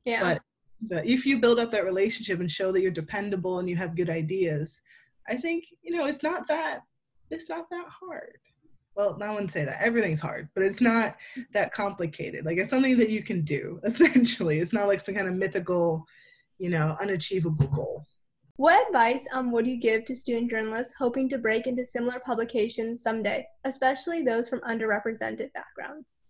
Yeah. 0.05 0.21
But, 0.21 0.41
but 0.81 1.05
if 1.05 1.25
you 1.25 1.39
build 1.39 1.59
up 1.59 1.71
that 1.71 1.85
relationship 1.85 2.39
and 2.39 2.49
show 2.49 2.71
that 2.71 2.81
you're 2.81 2.91
dependable 2.91 3.59
and 3.59 3.69
you 3.69 3.75
have 3.75 3.95
good 3.95 4.09
ideas, 4.09 4.81
I 5.27 5.35
think 5.35 5.65
you 5.81 5.95
know 5.95 6.05
it's 6.05 6.23
not 6.23 6.47
that 6.47 6.81
it's 7.31 7.49
not 7.49 7.69
that 7.71 7.87
hard. 7.87 8.37
Well, 8.95 9.17
I 9.21 9.31
wouldn't 9.31 9.51
say 9.51 9.65
that 9.65 9.81
everything's 9.81 10.19
hard, 10.19 10.49
but 10.53 10.63
it's 10.63 10.81
not 10.81 11.15
that 11.53 11.71
complicated. 11.71 12.45
Like 12.45 12.57
it's 12.57 12.69
something 12.69 12.97
that 12.97 13.09
you 13.09 13.23
can 13.23 13.41
do. 13.41 13.79
Essentially, 13.83 14.59
it's 14.59 14.73
not 14.73 14.87
like 14.87 14.99
some 14.99 15.15
kind 15.15 15.27
of 15.27 15.33
mythical, 15.33 16.05
you 16.59 16.69
know, 16.69 16.95
unachievable 16.99 17.67
goal. 17.67 18.05
What 18.61 18.87
advice 18.87 19.25
um, 19.31 19.51
would 19.53 19.65
you 19.65 19.75
give 19.75 20.05
to 20.05 20.15
student 20.15 20.51
journalists 20.51 20.93
hoping 20.95 21.27
to 21.29 21.39
break 21.39 21.65
into 21.65 21.83
similar 21.83 22.19
publications 22.23 23.01
someday, 23.01 23.47
especially 23.63 24.21
those 24.21 24.47
from 24.47 24.59
underrepresented 24.59 25.51
backgrounds? 25.53 26.21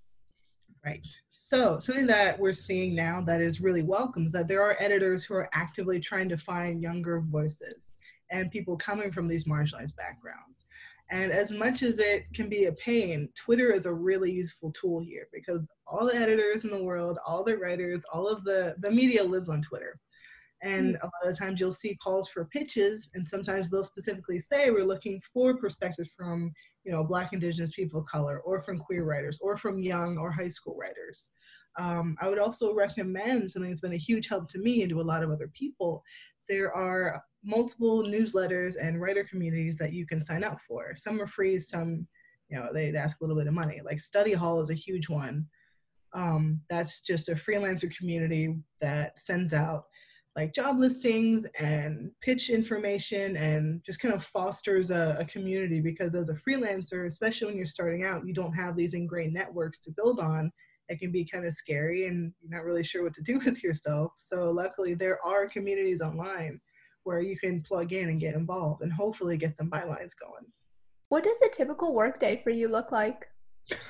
Right. 0.86 1.06
So, 1.34 1.78
something 1.78 2.08
that 2.08 2.40
we're 2.40 2.54
seeing 2.54 2.96
now 2.96 3.20
that 3.26 3.42
is 3.42 3.60
really 3.60 3.82
welcome 3.82 4.24
is 4.24 4.32
that 4.32 4.48
there 4.48 4.62
are 4.62 4.78
editors 4.80 5.26
who 5.26 5.34
are 5.34 5.50
actively 5.52 6.00
trying 6.00 6.30
to 6.30 6.38
find 6.38 6.82
younger 6.82 7.20
voices 7.20 7.92
and 8.32 8.50
people 8.50 8.78
coming 8.78 9.12
from 9.12 9.28
these 9.28 9.44
marginalized 9.44 9.98
backgrounds. 9.98 10.64
And 11.10 11.34
as 11.34 11.52
much 11.52 11.84
as 11.84 12.00
it 12.00 12.28
can 12.34 12.48
be 12.48 12.68
a 12.68 12.72
pain, 12.72 13.28
Twitter 13.36 13.74
is 13.74 13.88
a 13.88 13.94
really 13.94 14.32
useful 14.32 14.72
tool 14.72 15.02
here 15.02 15.28
because 15.34 15.60
all 15.86 16.06
the 16.06 16.16
editors 16.16 16.64
in 16.64 16.70
the 16.70 16.82
world, 16.82 17.20
all 17.28 17.44
the 17.44 17.58
writers, 17.58 18.04
all 18.14 18.30
of 18.30 18.46
the, 18.46 18.74
the 18.80 18.90
media 18.90 19.22
lives 19.22 19.50
on 19.50 19.62
Twitter. 19.62 20.00
And 20.64 20.96
mm. 20.96 21.02
a 21.02 21.06
lot 21.06 21.32
of 21.32 21.38
times 21.38 21.60
you'll 21.60 21.72
see 21.72 21.96
calls 21.96 22.30
for 22.30 22.46
pitches, 22.46 23.10
and 23.14 23.28
sometimes 23.28 23.70
they'll 23.70 23.84
specifically 23.84 24.40
say 24.40 24.70
we're 24.70 24.86
looking 24.86 25.22
for 25.34 25.58
perspectives 25.58 26.10
from, 26.16 26.52
you 26.84 26.92
know, 26.92 27.04
Black, 27.04 27.34
Indigenous 27.34 27.72
people 27.72 28.02
of 28.02 28.06
color, 28.08 28.42
or 28.42 28.62
from 28.62 28.80
queer 28.80 29.04
writers, 29.04 29.40
or 29.42 29.58
from 29.58 29.82
young 29.82 30.18
or 30.18 30.32
high 30.32 30.48
school 30.48 30.78
writers. 30.80 31.32
Um, 31.80 32.16
I 32.22 32.30
would 32.30 32.40
also 32.40 32.74
recommend 32.74 33.50
something 33.50 33.72
that's 33.72 33.82
been 33.82 33.94
a 33.94 33.98
huge 33.98 34.28
help 34.28 34.50
to 34.50 34.60
me 34.60 34.82
and 34.82 34.90
to 34.90 35.02
a 35.02 35.04
lot 35.04 35.24
of 35.24 35.32
other 35.32 35.50
people. 35.54 36.04
There 36.50 36.74
are 36.74 37.22
multiple 37.44 38.04
newsletters 38.04 38.76
and 38.80 39.02
writer 39.02 39.24
communities 39.24 39.78
that 39.78 39.94
you 39.94 40.06
can 40.06 40.20
sign 40.20 40.44
up 40.44 40.60
for. 40.68 40.94
Some 40.96 41.22
are 41.22 41.28
free, 41.28 41.60
some, 41.60 42.08
you 42.50 42.58
know, 42.58 42.70
they, 42.74 42.92
they 42.92 42.98
ask 42.98 43.20
a 43.20 43.24
little 43.24 43.38
bit 43.38 43.48
of 43.48 43.54
money. 43.54 43.82
Like 43.84 44.00
Study 44.00 44.34
Hall 44.34 44.62
is 44.62 44.70
a 44.70 44.76
huge 44.76 45.10
one. 45.10 45.48
Um, 46.14 46.60
that's 46.70 47.00
just 47.02 47.30
a 47.30 47.36
freelancer 47.36 47.96
community 47.96 48.58
that 48.82 49.18
sends 49.18 49.54
out 49.54 49.86
like 50.36 50.54
job 50.54 50.80
listings 50.80 51.46
and 51.60 52.10
pitch 52.22 52.50
information 52.50 53.36
and 53.36 53.82
just 53.86 54.00
kind 54.00 54.14
of 54.14 54.24
fosters 54.24 54.90
a, 54.90 55.18
a, 55.20 55.26
community 55.26 55.82
because 55.82 56.16
as 56.16 56.30
a 56.30 56.36
freelancer 56.36 57.06
especially 57.06 57.48
when 57.48 57.58
you're 57.58 57.66
starting 57.66 58.06
out 58.06 58.26
you 58.26 58.34
don't 58.34 58.54
have 58.54 58.78
these 58.78 58.94
ingrained 58.94 59.34
networks 59.34 59.82
to 59.82 59.92
build 59.92 60.22
on 60.22 60.50
it 60.92 61.00
can 61.00 61.12
be 61.12 61.26
kind 61.26 61.46
of 61.46 61.54
scary 61.54 62.06
and 62.08 62.34
you're 62.42 62.52
not 62.52 62.66
really 62.66 62.84
sure 62.84 63.04
what 63.04 63.14
to 63.14 63.24
do 63.24 63.40
with 63.46 63.64
yourself. 63.64 64.12
So 64.18 64.52
luckily 64.52 64.94
there 64.94 65.20
are 65.26 65.48
communities 65.48 66.02
online 66.02 66.60
where 67.04 67.22
you 67.22 67.38
can 67.38 67.62
plug 67.62 67.94
in 67.94 68.10
and 68.10 68.20
get 68.20 68.36
involved 68.36 68.84
and 68.84 68.92
hopefully 68.94 69.38
get 69.38 69.58
some 69.58 69.70
bylines 69.70 70.12
going. 70.22 70.46
What 71.10 71.24
does 71.24 71.42
a 71.42 71.50
typical 71.50 71.94
workday 71.94 72.42
for 72.44 72.52
you 72.52 72.68
look 72.68 72.92
like? 72.92 73.26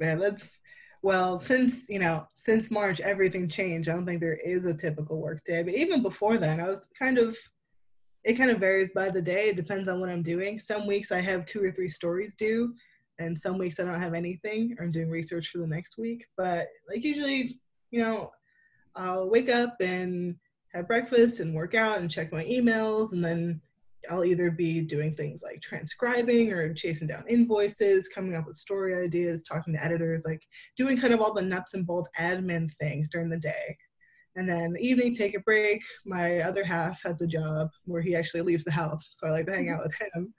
Man, 0.00 0.18
that's 0.18 0.60
well, 1.04 1.38
since 1.38 1.86
you 1.90 1.98
know, 1.98 2.26
since 2.32 2.70
March, 2.70 2.98
everything 3.02 3.46
changed. 3.46 3.90
I 3.90 3.92
don't 3.92 4.06
think 4.06 4.22
there 4.22 4.38
is 4.42 4.64
a 4.64 4.72
typical 4.72 5.20
work 5.20 5.44
day. 5.44 5.62
But 5.62 5.74
even 5.74 6.02
before 6.02 6.38
then, 6.38 6.60
I 6.60 6.68
was 6.70 6.88
kind 6.98 7.18
of 7.18 7.36
it 8.24 8.38
kind 8.38 8.50
of 8.50 8.58
varies 8.58 8.92
by 8.92 9.10
the 9.10 9.20
day. 9.20 9.50
It 9.50 9.56
depends 9.56 9.86
on 9.86 10.00
what 10.00 10.08
I'm 10.08 10.22
doing. 10.22 10.58
Some 10.58 10.86
weeks 10.86 11.12
I 11.12 11.20
have 11.20 11.44
two 11.44 11.62
or 11.62 11.70
three 11.70 11.90
stories 11.90 12.34
due, 12.34 12.74
and 13.18 13.38
some 13.38 13.58
weeks 13.58 13.78
I 13.78 13.84
don't 13.84 14.00
have 14.00 14.14
anything 14.14 14.74
or 14.78 14.84
I'm 14.86 14.92
doing 14.92 15.10
research 15.10 15.48
for 15.48 15.58
the 15.58 15.66
next 15.66 15.98
week. 15.98 16.24
But 16.38 16.68
like 16.88 17.04
usually, 17.04 17.60
you 17.90 18.00
know, 18.00 18.30
I'll 18.96 19.28
wake 19.28 19.50
up 19.50 19.76
and 19.80 20.36
have 20.72 20.88
breakfast 20.88 21.38
and 21.38 21.54
work 21.54 21.74
out 21.74 21.98
and 21.98 22.10
check 22.10 22.32
my 22.32 22.46
emails 22.46 23.12
and 23.12 23.22
then 23.22 23.60
I'll 24.10 24.24
either 24.24 24.50
be 24.50 24.80
doing 24.80 25.14
things 25.14 25.42
like 25.42 25.60
transcribing 25.60 26.52
or 26.52 26.74
chasing 26.74 27.08
down 27.08 27.24
invoices, 27.28 28.08
coming 28.08 28.34
up 28.34 28.46
with 28.46 28.56
story 28.56 29.04
ideas, 29.04 29.44
talking 29.44 29.74
to 29.74 29.84
editors, 29.84 30.24
like 30.26 30.42
doing 30.76 30.96
kind 30.96 31.14
of 31.14 31.20
all 31.20 31.32
the 31.32 31.42
nuts 31.42 31.74
and 31.74 31.86
bolts 31.86 32.10
admin 32.18 32.70
things 32.80 33.08
during 33.10 33.30
the 33.30 33.38
day. 33.38 33.76
And 34.36 34.48
then 34.48 34.72
the 34.72 34.80
evening, 34.80 35.14
take 35.14 35.36
a 35.36 35.40
break. 35.40 35.82
My 36.04 36.40
other 36.40 36.64
half 36.64 37.00
has 37.04 37.20
a 37.20 37.26
job 37.26 37.68
where 37.84 38.02
he 38.02 38.16
actually 38.16 38.40
leaves 38.40 38.64
the 38.64 38.72
house. 38.72 39.06
So 39.12 39.28
I 39.28 39.30
like 39.30 39.46
to 39.46 39.54
hang 39.54 39.70
out 39.70 39.84
with 39.84 39.94
him 39.94 40.34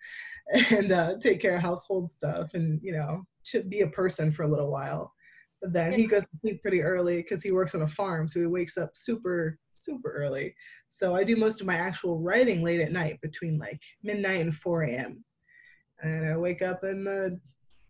and 0.77 0.91
uh, 0.91 1.13
take 1.21 1.41
care 1.41 1.55
of 1.55 1.61
household 1.61 2.11
stuff 2.11 2.49
and, 2.53 2.79
you 2.83 2.91
know, 2.91 3.23
should 3.43 3.69
be 3.69 3.81
a 3.81 3.87
person 3.87 4.31
for 4.31 4.43
a 4.43 4.47
little 4.47 4.69
while. 4.69 5.13
But 5.61 5.71
then 5.71 5.93
he 5.93 6.07
goes 6.07 6.23
to 6.23 6.35
sleep 6.35 6.61
pretty 6.61 6.81
early 6.81 7.17
because 7.17 7.41
he 7.41 7.51
works 7.51 7.73
on 7.73 7.83
a 7.83 7.87
farm. 7.87 8.27
So 8.27 8.41
he 8.41 8.45
wakes 8.45 8.77
up 8.77 8.91
super, 8.93 9.57
super 9.77 10.11
early. 10.11 10.53
So 10.95 11.13
I 11.13 11.25
do 11.25 11.35
most 11.35 11.59
of 11.59 11.67
my 11.67 11.75
actual 11.75 12.19
writing 12.19 12.63
late 12.63 12.79
at 12.79 12.93
night 12.93 13.19
between 13.19 13.59
like 13.59 13.81
midnight 14.01 14.39
and 14.39 14.55
4 14.55 14.83
a.m. 14.83 15.25
And 16.01 16.25
I 16.25 16.37
wake 16.37 16.61
up 16.61 16.85
in 16.85 17.03
the 17.03 17.37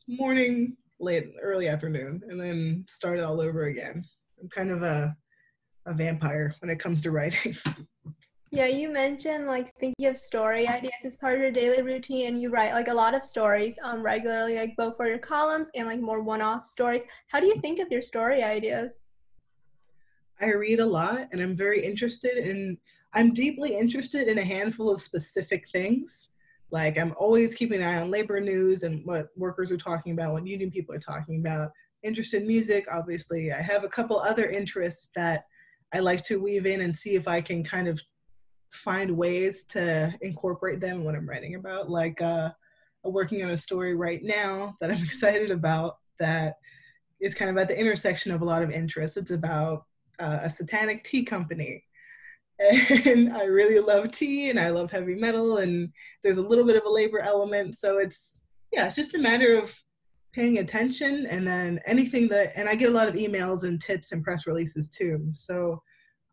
morning, 0.07 0.75
late, 0.99 1.27
early 1.39 1.67
afternoon, 1.67 2.23
and 2.27 2.41
then 2.41 2.83
start 2.89 3.19
it 3.19 3.23
all 3.23 3.39
over 3.39 3.65
again. 3.65 4.03
I'm 4.41 4.49
kind 4.49 4.71
of 4.71 4.81
a, 4.81 5.15
a 5.85 5.93
vampire 5.93 6.55
when 6.61 6.71
it 6.71 6.79
comes 6.79 7.03
to 7.03 7.11
writing. 7.11 7.55
Yeah, 8.51 8.67
you 8.67 8.87
mentioned 8.87 9.47
like 9.47 9.69
thinking 9.81 10.05
of 10.05 10.15
story 10.15 10.65
ideas 10.65 11.03
as 11.03 11.17
part 11.17 11.35
of 11.35 11.41
your 11.41 11.51
daily 11.51 11.81
routine, 11.81 12.27
and 12.27 12.41
you 12.41 12.49
write 12.49 12.71
like 12.71 12.87
a 12.87 12.93
lot 12.93 13.13
of 13.13 13.25
stories 13.25 13.77
um, 13.83 14.01
regularly, 14.01 14.55
like 14.55 14.75
both 14.77 14.95
for 14.95 15.07
your 15.07 15.17
columns 15.17 15.69
and 15.75 15.87
like 15.87 15.99
more 15.99 16.21
one 16.21 16.41
off 16.41 16.65
stories. 16.65 17.03
How 17.27 17.41
do 17.41 17.47
you 17.47 17.55
think 17.57 17.79
of 17.79 17.91
your 17.91 18.01
story 18.01 18.43
ideas? 18.43 19.11
I 20.39 20.53
read 20.53 20.79
a 20.79 20.85
lot 20.85 21.27
and 21.31 21.41
I'm 21.41 21.55
very 21.55 21.83
interested 21.83 22.37
in 22.37 22.77
I'm 23.15 23.33
deeply 23.33 23.77
interested 23.77 24.27
in 24.27 24.37
a 24.37 24.43
handful 24.43 24.91
of 24.91 25.01
specific 25.01 25.69
things. 25.69 26.29
Like 26.69 26.99
I'm 26.99 27.15
always 27.17 27.53
keeping 27.53 27.81
an 27.81 27.87
eye 27.87 28.01
on 28.01 28.11
labor 28.11 28.41
news 28.41 28.83
and 28.83 29.05
what 29.05 29.29
workers 29.37 29.71
are 29.71 29.77
talking 29.77 30.11
about, 30.11 30.33
what 30.33 30.45
union 30.45 30.69
people 30.69 30.93
are 30.93 30.99
talking 30.99 31.39
about. 31.39 31.71
Interested 32.03 32.41
in 32.41 32.47
music, 32.47 32.85
obviously. 32.91 33.53
I 33.53 33.61
have 33.61 33.85
a 33.85 33.89
couple 33.89 34.19
other 34.19 34.47
interests 34.47 35.11
that 35.15 35.45
I 35.93 35.99
like 35.99 36.23
to 36.23 36.41
weave 36.41 36.65
in 36.65 36.81
and 36.81 36.95
see 36.95 37.15
if 37.15 37.25
I 37.25 37.39
can 37.39 37.63
kind 37.63 37.87
of 37.87 38.01
find 38.73 39.15
ways 39.15 39.63
to 39.69 40.13
incorporate 40.21 40.81
them 40.81 41.05
when 41.05 41.15
I'm 41.15 41.29
writing 41.29 41.55
about. 41.55 41.89
Like 41.89 42.21
uh, 42.21 42.49
working 43.05 43.43
on 43.45 43.51
a 43.51 43.57
story 43.57 43.95
right 43.95 44.21
now 44.21 44.75
that 44.81 44.91
I'm 44.91 45.03
excited 45.03 45.51
about 45.51 45.99
that 46.19 46.55
is 47.21 47.33
kind 47.33 47.49
of 47.49 47.57
at 47.57 47.69
the 47.69 47.79
intersection 47.79 48.33
of 48.33 48.41
a 48.41 48.45
lot 48.45 48.61
of 48.61 48.71
interests. 48.71 49.15
It's 49.15 49.31
about 49.31 49.85
uh, 50.19 50.39
a 50.41 50.49
satanic 50.49 51.05
tea 51.05 51.23
company 51.23 51.81
and 52.59 53.33
I 53.33 53.43
really 53.43 53.79
love 53.79 54.11
tea 54.11 54.49
and 54.49 54.59
I 54.59 54.69
love 54.69 54.91
heavy 54.91 55.15
metal 55.15 55.57
and 55.57 55.91
there's 56.23 56.37
a 56.37 56.41
little 56.41 56.65
bit 56.65 56.77
of 56.77 56.83
a 56.85 56.89
labor 56.89 57.19
element. 57.19 57.75
So 57.75 57.97
it's 57.97 58.45
yeah, 58.71 58.85
it's 58.85 58.95
just 58.95 59.15
a 59.15 59.19
matter 59.19 59.57
of 59.57 59.73
paying 60.33 60.59
attention 60.59 61.25
and 61.27 61.47
then 61.47 61.79
anything 61.85 62.27
that 62.29 62.51
and 62.57 62.67
I 62.67 62.75
get 62.75 62.89
a 62.89 62.93
lot 62.93 63.07
of 63.07 63.15
emails 63.15 63.63
and 63.63 63.81
tips 63.81 64.11
and 64.11 64.23
press 64.23 64.47
releases 64.47 64.89
too. 64.89 65.29
So 65.33 65.81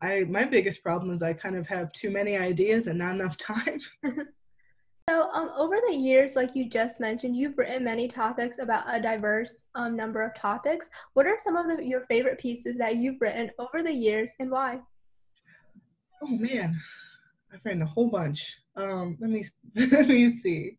I 0.00 0.24
my 0.28 0.44
biggest 0.44 0.82
problem 0.82 1.10
is 1.10 1.22
I 1.22 1.32
kind 1.32 1.56
of 1.56 1.66
have 1.66 1.90
too 1.92 2.10
many 2.10 2.36
ideas 2.36 2.86
and 2.86 2.98
not 2.98 3.14
enough 3.14 3.36
time. 3.38 3.80
so 5.08 5.28
um, 5.32 5.50
over 5.56 5.76
the 5.88 5.94
years, 5.94 6.36
like 6.36 6.54
you 6.54 6.68
just 6.68 7.00
mentioned, 7.00 7.36
you've 7.36 7.58
written 7.58 7.82
many 7.82 8.06
topics 8.06 8.58
about 8.60 8.84
a 8.86 9.00
diverse 9.00 9.64
um, 9.74 9.96
number 9.96 10.22
of 10.22 10.34
topics. 10.36 10.88
What 11.14 11.26
are 11.26 11.38
some 11.38 11.56
of 11.56 11.66
the, 11.66 11.84
your 11.84 12.06
favorite 12.06 12.38
pieces 12.38 12.78
that 12.78 12.96
you've 12.96 13.20
written 13.20 13.50
over 13.58 13.82
the 13.82 13.92
years 13.92 14.32
and 14.38 14.50
why? 14.50 14.80
Oh 16.24 16.28
man, 16.28 16.80
I've 17.52 17.60
written 17.64 17.82
a 17.82 17.86
whole 17.86 18.08
bunch. 18.08 18.56
Um, 18.76 19.16
let 19.20 19.30
me 19.30 19.44
let 19.90 20.06
me 20.08 20.30
see. 20.30 20.78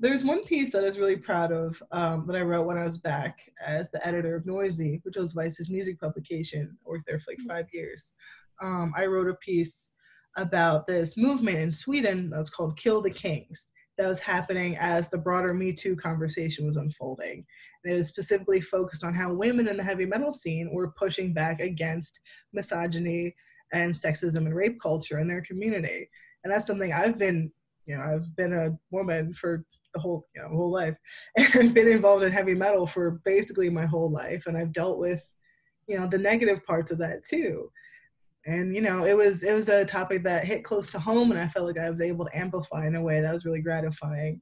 There's 0.00 0.24
one 0.24 0.44
piece 0.44 0.72
that 0.72 0.82
I 0.82 0.86
was 0.86 0.98
really 0.98 1.16
proud 1.16 1.52
of 1.52 1.80
um, 1.92 2.26
that 2.26 2.34
I 2.34 2.40
wrote 2.40 2.66
when 2.66 2.78
I 2.78 2.84
was 2.84 2.98
back 2.98 3.38
as 3.64 3.90
the 3.90 4.04
editor 4.04 4.34
of 4.34 4.44
Noisey, 4.44 5.00
which 5.04 5.16
was 5.16 5.32
Vice's 5.32 5.70
music 5.70 6.00
publication. 6.00 6.76
I 6.84 6.88
worked 6.88 7.06
there 7.06 7.20
for 7.20 7.30
like 7.30 7.46
five 7.46 7.68
years. 7.72 8.12
Um, 8.60 8.92
I 8.96 9.06
wrote 9.06 9.28
a 9.28 9.34
piece 9.34 9.94
about 10.36 10.86
this 10.86 11.16
movement 11.16 11.58
in 11.58 11.70
Sweden 11.70 12.30
that 12.30 12.38
was 12.38 12.50
called 12.50 12.76
Kill 12.76 13.00
the 13.00 13.10
Kings 13.10 13.68
that 13.98 14.08
was 14.08 14.18
happening 14.18 14.76
as 14.78 15.08
the 15.08 15.18
broader 15.18 15.54
Me 15.54 15.72
Too 15.72 15.94
conversation 15.94 16.66
was 16.66 16.76
unfolding. 16.76 17.44
And 17.84 17.94
it 17.94 17.96
was 17.96 18.08
specifically 18.08 18.60
focused 18.60 19.04
on 19.04 19.14
how 19.14 19.32
women 19.32 19.68
in 19.68 19.76
the 19.76 19.84
heavy 19.84 20.06
metal 20.06 20.32
scene 20.32 20.70
were 20.72 20.92
pushing 20.98 21.32
back 21.32 21.60
against 21.60 22.18
misogyny, 22.52 23.34
and 23.72 23.92
sexism 23.92 24.46
and 24.46 24.54
rape 24.54 24.80
culture 24.80 25.18
in 25.18 25.28
their 25.28 25.42
community. 25.42 26.08
And 26.44 26.52
that's 26.52 26.66
something 26.66 26.92
I've 26.92 27.18
been, 27.18 27.50
you 27.86 27.96
know, 27.96 28.02
I've 28.02 28.36
been 28.36 28.52
a 28.52 28.76
woman 28.90 29.32
for 29.34 29.64
the 29.94 30.00
whole, 30.00 30.26
you 30.34 30.42
know, 30.42 30.48
whole 30.48 30.70
life, 30.70 30.96
and 31.36 31.48
I've 31.54 31.74
been 31.74 31.88
involved 31.88 32.24
in 32.24 32.32
heavy 32.32 32.54
metal 32.54 32.86
for 32.86 33.20
basically 33.24 33.70
my 33.70 33.86
whole 33.86 34.10
life, 34.10 34.44
and 34.46 34.56
I've 34.56 34.72
dealt 34.72 34.98
with, 34.98 35.28
you 35.86 35.98
know, 35.98 36.06
the 36.06 36.18
negative 36.18 36.64
parts 36.64 36.90
of 36.90 36.98
that 36.98 37.24
too. 37.24 37.70
And 38.46 38.74
you 38.74 38.82
know, 38.82 39.04
it 39.04 39.16
was 39.16 39.44
it 39.44 39.54
was 39.54 39.68
a 39.68 39.84
topic 39.84 40.24
that 40.24 40.44
hit 40.44 40.64
close 40.64 40.88
to 40.90 40.98
home, 40.98 41.30
and 41.30 41.40
I 41.40 41.46
felt 41.48 41.66
like 41.66 41.78
I 41.78 41.90
was 41.90 42.00
able 42.00 42.24
to 42.24 42.36
amplify 42.36 42.86
in 42.86 42.96
a 42.96 43.02
way 43.02 43.20
that 43.20 43.32
was 43.32 43.44
really 43.44 43.60
gratifying. 43.60 44.40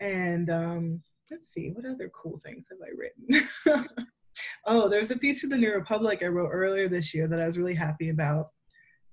And 0.00 0.50
um, 0.50 1.02
let's 1.30 1.48
see, 1.48 1.70
what 1.70 1.86
other 1.86 2.10
cool 2.14 2.38
things 2.44 2.68
have 2.70 2.78
I 2.82 2.90
written? 2.96 3.88
Oh, 4.66 4.88
there's 4.88 5.10
a 5.10 5.18
piece 5.18 5.40
for 5.40 5.46
the 5.46 5.58
New 5.58 5.72
Republic 5.72 6.22
I 6.22 6.26
wrote 6.26 6.50
earlier 6.50 6.88
this 6.88 7.14
year 7.14 7.28
that 7.28 7.40
I 7.40 7.46
was 7.46 7.58
really 7.58 7.74
happy 7.74 8.08
about. 8.08 8.48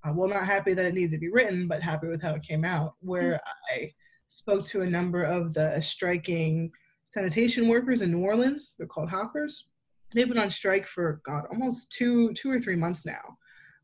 Uh, 0.04 0.14
well, 0.16 0.30
not 0.30 0.46
happy 0.46 0.74
that 0.74 0.86
it 0.86 0.94
needed 0.94 1.12
to 1.12 1.18
be 1.18 1.30
written, 1.30 1.68
but 1.68 1.82
happy 1.82 2.08
with 2.08 2.22
how 2.22 2.34
it 2.34 2.42
came 2.42 2.66
out, 2.66 2.96
where 3.02 3.34
mm-hmm. 3.34 3.82
I 3.82 3.92
spoke 4.30 4.64
to 4.64 4.82
a 4.82 4.90
number 4.90 5.24
of 5.24 5.54
the 5.54 5.80
striking 5.82 6.72
sanitation 7.10 7.68
workers 7.68 8.02
in 8.02 8.12
New 8.12 8.22
Orleans. 8.22 8.74
They're 8.78 8.88
called 8.88 9.10
hoppers. 9.10 9.68
They've 10.14 10.28
been 10.28 10.40
on 10.40 10.50
strike 10.50 10.88
for 10.88 11.22
God 11.26 11.44
almost 11.52 11.92
two 11.92 12.34
two 12.34 12.50
or 12.50 12.60
three 12.60 12.78
months 12.78 13.06
now. 13.06 13.38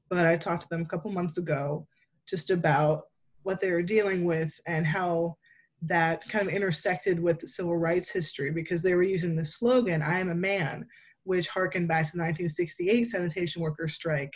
But 0.09 0.25
I 0.25 0.37
talked 0.37 0.63
to 0.63 0.69
them 0.69 0.81
a 0.81 0.85
couple 0.85 1.11
months 1.11 1.37
ago 1.37 1.85
just 2.27 2.49
about 2.49 3.03
what 3.43 3.59
they 3.59 3.71
were 3.71 3.83
dealing 3.83 4.23
with 4.23 4.51
and 4.65 4.85
how 4.87 5.37
that 5.81 6.27
kind 6.27 6.47
of 6.47 6.53
intersected 6.53 7.19
with 7.19 7.47
civil 7.47 7.77
rights 7.77 8.09
history 8.09 8.51
because 8.51 8.81
they 8.81 8.93
were 8.93 9.03
using 9.03 9.35
the 9.35 9.45
slogan 9.45 10.01
"I 10.01 10.19
am 10.19 10.29
a 10.29 10.35
man," 10.35 10.87
which 11.27 11.47
harkened 11.49 11.89
back 11.89 12.05
to 12.05 12.13
the 12.13 12.23
1968 12.23 13.03
sanitation 13.05 13.61
workers 13.61 13.93
strike, 13.93 14.33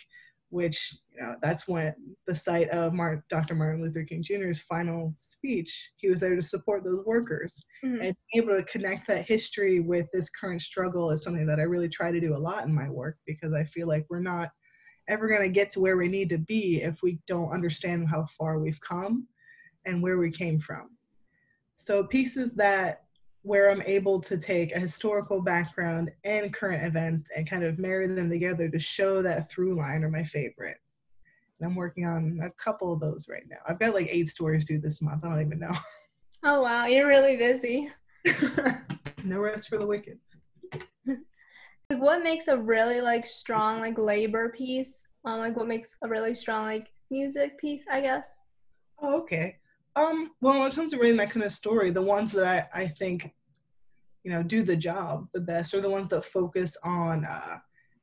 which 0.49 0.97
you 1.15 1.21
know 1.21 1.35
that's 1.41 1.67
when 1.67 1.95
the 2.27 2.35
site 2.35 2.67
of 2.69 2.93
Martin, 2.93 3.23
Dr. 3.29 3.55
Martin 3.55 3.81
Luther 3.81 4.03
King 4.03 4.21
Jr.'s 4.21 4.59
final 4.59 5.13
speech. 5.15 5.91
He 5.95 6.09
was 6.09 6.19
there 6.19 6.35
to 6.35 6.41
support 6.41 6.83
those 6.83 7.05
workers, 7.05 7.63
mm-hmm. 7.83 8.01
and 8.01 8.15
being 8.33 8.43
able 8.43 8.57
to 8.57 8.63
connect 8.63 9.07
that 9.07 9.25
history 9.25 9.79
with 9.79 10.07
this 10.11 10.29
current 10.29 10.61
struggle 10.61 11.11
is 11.11 11.23
something 11.23 11.47
that 11.47 11.59
I 11.59 11.63
really 11.63 11.89
try 11.89 12.11
to 12.11 12.19
do 12.19 12.35
a 12.35 12.37
lot 12.37 12.65
in 12.65 12.75
my 12.75 12.89
work 12.89 13.17
because 13.25 13.53
I 13.53 13.63
feel 13.63 13.87
like 13.87 14.05
we're 14.09 14.19
not 14.19 14.49
ever 15.07 15.29
going 15.29 15.41
to 15.41 15.49
get 15.49 15.69
to 15.71 15.79
where 15.79 15.97
we 15.97 16.09
need 16.09 16.29
to 16.29 16.37
be 16.37 16.81
if 16.81 16.99
we 17.01 17.19
don't 17.25 17.51
understand 17.51 18.07
how 18.09 18.25
far 18.37 18.59
we've 18.59 18.79
come 18.81 19.27
and 19.85 20.03
where 20.03 20.17
we 20.17 20.29
came 20.29 20.59
from. 20.59 20.89
So 21.75 22.03
pieces 22.03 22.53
that 22.53 23.05
where 23.43 23.71
I'm 23.71 23.81
able 23.83 24.19
to 24.21 24.37
take 24.37 24.75
a 24.75 24.79
historical 24.79 25.41
background 25.41 26.11
and 26.23 26.53
current 26.53 26.85
events 26.85 27.31
and 27.35 27.49
kind 27.49 27.63
of 27.63 27.79
marry 27.79 28.07
them 28.07 28.29
together 28.29 28.69
to 28.69 28.79
show 28.79 29.21
that 29.23 29.49
through 29.49 29.77
line 29.77 30.03
are 30.03 30.09
my 30.09 30.23
favorite. 30.23 30.77
And 31.59 31.69
I'm 31.69 31.75
working 31.75 32.07
on 32.07 32.39
a 32.43 32.51
couple 32.51 32.93
of 32.93 32.99
those 32.99 33.27
right 33.29 33.43
now. 33.49 33.57
I've 33.67 33.79
got 33.79 33.93
like 33.93 34.07
eight 34.09 34.27
stories 34.27 34.65
due 34.65 34.79
this 34.79 35.01
month. 35.01 35.25
I 35.25 35.29
don't 35.29 35.41
even 35.41 35.59
know. 35.59 35.73
Oh 36.43 36.59
wow, 36.63 36.87
you're 36.87 37.07
really 37.07 37.37
busy. 37.37 37.91
no 39.23 39.39
rest 39.39 39.69
for 39.69 39.77
the 39.77 39.85
wicked. 39.85 40.17
what 41.91 42.23
makes 42.23 42.47
a 42.47 42.57
really 42.57 42.99
like 42.99 43.27
strong 43.27 43.79
like 43.79 43.99
labor 43.99 44.51
piece? 44.57 45.03
Um, 45.23 45.37
like 45.37 45.55
what 45.55 45.67
makes 45.67 45.95
a 46.01 46.09
really 46.09 46.33
strong 46.33 46.65
like 46.65 46.87
music 47.11 47.59
piece? 47.59 47.85
I 47.91 48.01
guess. 48.01 48.41
Oh, 48.99 49.19
okay. 49.19 49.59
Um, 49.95 50.31
well, 50.39 50.59
when 50.59 50.71
it 50.71 50.75
comes 50.75 50.91
to 50.91 50.97
writing 50.97 51.17
that 51.17 51.31
kind 51.31 51.45
of 51.45 51.51
story, 51.51 51.91
the 51.91 52.01
ones 52.01 52.31
that 52.31 52.69
I, 52.73 52.81
I 52.81 52.87
think 52.87 53.33
you 54.23 54.31
know 54.31 54.43
do 54.43 54.61
the 54.61 54.75
job 54.75 55.27
the 55.33 55.41
best 55.41 55.73
are 55.73 55.81
the 55.81 55.89
ones 55.89 56.07
that 56.09 56.23
focus 56.23 56.77
on 56.83 57.25
uh, 57.25 57.57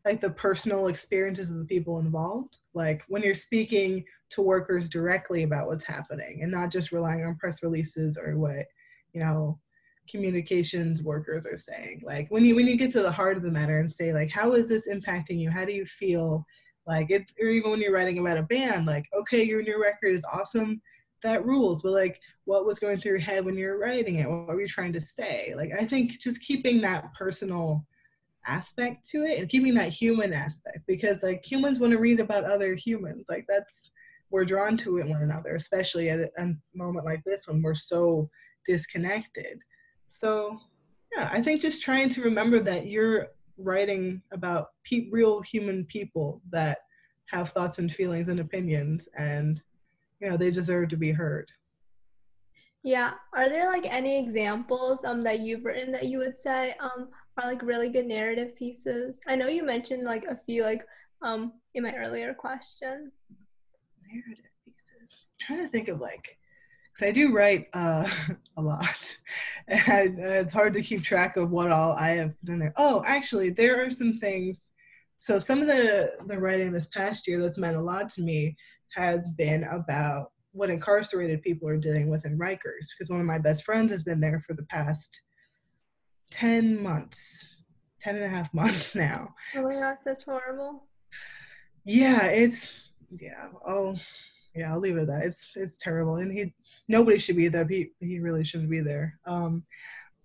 like 0.05 0.21
the 0.21 0.31
personal 0.31 0.89
experiences 0.89 1.51
of 1.51 1.59
the 1.59 1.65
people 1.65 1.99
involved. 1.99 2.59
Like 2.75 3.03
when 3.09 3.23
you're 3.23 3.35
speaking 3.35 4.05
to 4.31 4.43
workers 4.43 4.89
directly 4.89 5.43
about 5.43 5.67
what's 5.67 5.85
happening 5.85 6.41
and 6.43 6.51
not 6.51 6.71
just 6.71 6.93
relying 6.93 7.25
on 7.25 7.37
press 7.37 7.63
releases 7.63 8.19
or 8.19 8.37
what 8.37 8.67
you 9.13 9.21
know 9.21 9.59
communications 10.11 11.03
workers 11.03 11.47
are 11.47 11.57
saying. 11.57 12.03
Like 12.05 12.29
when 12.31 12.45
you 12.45 12.55
when 12.55 12.67
you 12.67 12.77
get 12.77 12.91
to 12.93 13.03
the 13.03 13.13
heart 13.13 13.37
of 13.37 13.43
the 13.43 13.51
matter 13.51 13.81
and 13.81 13.91
say 13.91 14.13
like 14.13 14.31
how 14.31 14.53
is 14.53 14.69
this 14.69 14.89
impacting 14.89 15.39
you? 15.39 15.51
How 15.51 15.65
do 15.65 15.73
you 15.73 15.87
feel? 15.87 16.45
Like 16.87 17.11
it 17.11 17.31
or 17.41 17.49
even 17.49 17.71
when 17.71 17.81
you're 17.81 17.93
writing 17.93 18.19
about 18.19 18.39
a 18.39 18.43
band 18.43 18.87
like 18.87 19.05
okay 19.15 19.43
your 19.43 19.61
new 19.63 19.79
record 19.79 20.15
is 20.15 20.25
awesome 20.33 20.81
that 21.23 21.45
rules 21.45 21.83
but 21.83 21.93
like 21.93 22.21
what 22.45 22.65
was 22.67 22.79
going 22.79 22.99
through 22.99 23.13
your 23.13 23.21
head 23.21 23.45
when 23.45 23.57
you 23.57 23.67
were 23.67 23.79
writing 23.79 24.17
it? 24.17 24.29
What 24.29 24.47
were 24.49 24.61
you 24.61 24.69
trying 24.69 24.93
to 24.95 25.01
say? 25.01 25.53
Like 25.57 25.71
i 25.79 25.85
think 25.85 26.19
just 26.19 26.41
keeping 26.41 26.81
that 26.83 27.13
personal 27.15 27.87
aspect 28.47 29.07
to 29.11 29.25
it 29.25 29.39
and 29.39 29.49
keeping 29.49 29.75
that 29.75 29.91
human 29.91 30.33
aspect 30.33 30.79
because 30.87 31.23
like 31.23 31.45
humans 31.45 31.81
want 31.81 31.93
to 31.93 31.99
read 31.99 32.21
about 32.21 32.45
other 32.45 32.75
humans. 32.75 33.27
Like 33.29 33.47
that's 33.49 33.91
we're 34.31 34.45
drawn 34.45 34.77
to 34.77 34.99
it 34.99 35.09
one 35.09 35.23
another 35.23 35.55
especially 35.55 36.11
at 36.11 36.21
a, 36.21 36.55
moment 36.75 37.07
like 37.07 37.23
this 37.25 37.47
when 37.47 37.63
we're 37.63 37.75
so 37.75 38.29
disconnected. 38.67 39.59
So 40.07 40.59
yeah 41.17 41.29
i 41.33 41.43
think 41.43 41.61
just 41.61 41.81
trying 41.83 42.09
to 42.11 42.23
remember 42.23 42.61
that 42.61 42.87
you're 42.87 43.29
writing 43.57 44.23
about 44.33 44.69
pe- 44.85 45.09
real 45.11 45.43
human 45.43 45.85
people 45.87 46.41
that 46.51 46.79
have 47.27 47.51
thoughts 47.51 47.79
and 47.79 47.93
feelings 47.93 48.29
and 48.29 48.41
opinions 48.41 49.09
and 49.19 49.61
know 50.21 50.37
they 50.37 50.51
deserve 50.51 50.89
to 50.91 50.97
be 50.97 51.13
heard. 51.13 51.51
Yeah 52.85 53.13
are 53.35 53.49
there 53.49 53.67
like 53.67 53.93
any 53.93 54.19
examples 54.19 55.05
um 55.05 55.23
that 55.25 55.41
you've 55.41 55.65
written 55.65 55.93
that 55.93 56.07
you 56.07 56.19
would 56.19 56.39
say 56.39 56.75
um 56.81 57.09
are 57.37 57.49
like 57.49 57.63
really 57.63 57.89
good 57.89 58.07
narrative 58.07 58.57
pieces? 58.57 59.21
I 59.27 59.37
know 59.37 59.49
you 59.49 59.65
mentioned 59.65 60.05
like 60.05 60.25
a 60.25 60.41
few 60.47 60.63
like 60.63 60.85
um 61.23 61.53
in 61.75 61.83
my 61.83 61.95
earlier 61.95 62.35
question. 62.35 63.13
Narrative 64.11 64.45
pieces. 64.65 65.19
I'm 65.23 65.47
trying 65.47 65.65
to 65.65 65.69
think 65.69 65.89
of 65.89 66.01
like 66.01 66.39
because 66.99 67.11
I 67.11 67.13
do 67.13 67.33
write 67.33 67.69
uh, 67.75 68.09
a 68.57 68.63
lot, 68.63 69.17
and 69.69 70.19
it's 70.19 70.53
hard 70.53 70.73
to 70.75 70.83
keep 70.83 71.03
track 71.03 71.37
of 71.37 71.51
what 71.51 71.71
all 71.71 71.93
I 71.93 72.11
have 72.11 72.35
done 72.45 72.59
there. 72.59 72.75
Oh, 72.77 73.03
actually, 73.07 73.51
there 73.51 73.85
are 73.85 73.91
some 73.91 74.19
things. 74.19 74.71
So 75.21 75.39
some 75.39 75.61
of 75.61 75.67
the 75.67 76.13
the 76.27 76.39
writing 76.39 76.73
this 76.73 76.87
past 76.87 77.27
year 77.27 77.41
that's 77.41 77.59
meant 77.59 77.77
a 77.77 77.81
lot 77.81 78.09
to 78.11 78.23
me 78.23 78.57
has 78.95 79.29
been 79.31 79.65
about 79.65 80.33
what 80.53 80.71
incarcerated 80.71 81.43
people 81.43 81.69
are 81.69 81.77
dealing 81.77 82.09
with 82.09 82.27
in 82.27 82.39
Rikers 82.39 82.89
because 82.91 83.11
one 83.11 83.21
of 83.21 83.27
my 83.27 83.39
best 83.39 83.65
friends 83.65 83.91
has 83.91 84.03
been 84.03 84.21
there 84.21 84.43
for 84.47 84.55
the 84.55 84.65
past 84.65 85.21
10 86.31 86.83
months, 86.83 87.57
10 88.01 88.17
and 88.17 88.25
a 88.25 88.29
half 88.29 88.53
months 88.55 88.95
now. 88.95 89.35
Oh 89.55 89.63
my 89.63 89.69
gosh, 89.69 89.99
that's 90.05 90.25
horrible. 90.25 90.85
Yeah, 91.85 92.27
it's, 92.27 92.81
yeah, 93.19 93.49
oh, 93.67 93.97
yeah, 94.55 94.73
I'll 94.73 94.81
leave 94.81 94.97
it 94.97 95.03
at 95.03 95.07
that. 95.07 95.25
It's, 95.25 95.57
it's 95.57 95.79
terrible. 95.79 96.17
And 96.17 96.33
he, 96.33 96.53
nobody 96.89 97.19
should 97.19 97.37
be 97.37 97.49
there. 97.49 97.67
He, 97.67 97.93
he 98.01 98.19
really 98.19 98.45
shouldn't 98.45 98.71
be 98.71 98.81
there. 98.81 99.19
Um, 99.27 99.63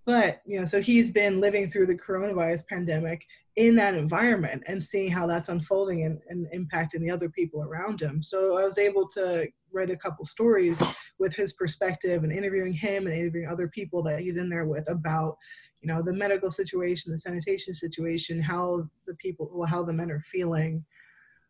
but, 0.05 0.41
you 0.45 0.59
know, 0.59 0.65
so 0.65 0.81
he's 0.81 1.11
been 1.11 1.39
living 1.39 1.69
through 1.69 1.85
the 1.85 1.97
coronavirus 1.97 2.67
pandemic 2.67 3.25
in 3.55 3.75
that 3.75 3.93
environment 3.93 4.63
and 4.67 4.83
seeing 4.83 5.11
how 5.11 5.27
that's 5.27 5.49
unfolding 5.49 6.05
and, 6.05 6.19
and 6.29 6.47
impacting 6.55 7.01
the 7.01 7.11
other 7.11 7.29
people 7.29 7.61
around 7.61 8.01
him. 8.01 8.23
So 8.23 8.57
I 8.57 8.65
was 8.65 8.79
able 8.79 9.07
to 9.09 9.47
write 9.71 9.91
a 9.91 9.97
couple 9.97 10.25
stories 10.25 10.81
with 11.19 11.35
his 11.35 11.53
perspective 11.53 12.23
and 12.23 12.31
interviewing 12.31 12.73
him 12.73 13.05
and 13.05 13.15
interviewing 13.15 13.47
other 13.47 13.67
people 13.67 14.01
that 14.03 14.21
he's 14.21 14.37
in 14.37 14.49
there 14.49 14.65
with 14.65 14.89
about 14.89 15.37
you 15.81 15.93
know 15.93 16.01
the 16.01 16.13
medical 16.13 16.49
situation 16.49 17.11
the 17.11 17.17
sanitation 17.17 17.73
situation 17.73 18.41
how 18.41 18.87
the 19.05 19.13
people 19.15 19.49
well, 19.53 19.67
how 19.67 19.83
the 19.83 19.91
men 19.91 20.09
are 20.09 20.23
feeling 20.31 20.83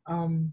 um, 0.07 0.51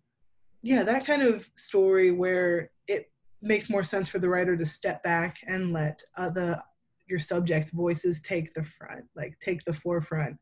yeah 0.62 0.83
that 0.83 1.07
kind 1.07 1.22
of 1.22 1.48
story 1.57 2.11
where 2.11 2.70
it 2.88 3.11
makes 3.40 3.70
more 3.70 3.85
sense 3.85 4.09
for 4.09 4.18
the 4.18 4.29
writer 4.29 4.57
to 4.57 4.66
step 4.66 5.03
back 5.03 5.38
and 5.46 5.72
let 5.72 6.03
uh, 6.18 6.29
the 6.29 6.62
your 7.09 7.18
subjects 7.18 7.70
voices 7.70 8.20
take 8.20 8.53
the 8.55 8.62
front 8.62 9.05
like 9.16 9.35
take 9.40 9.64
the 9.64 9.72
forefront 9.72 10.37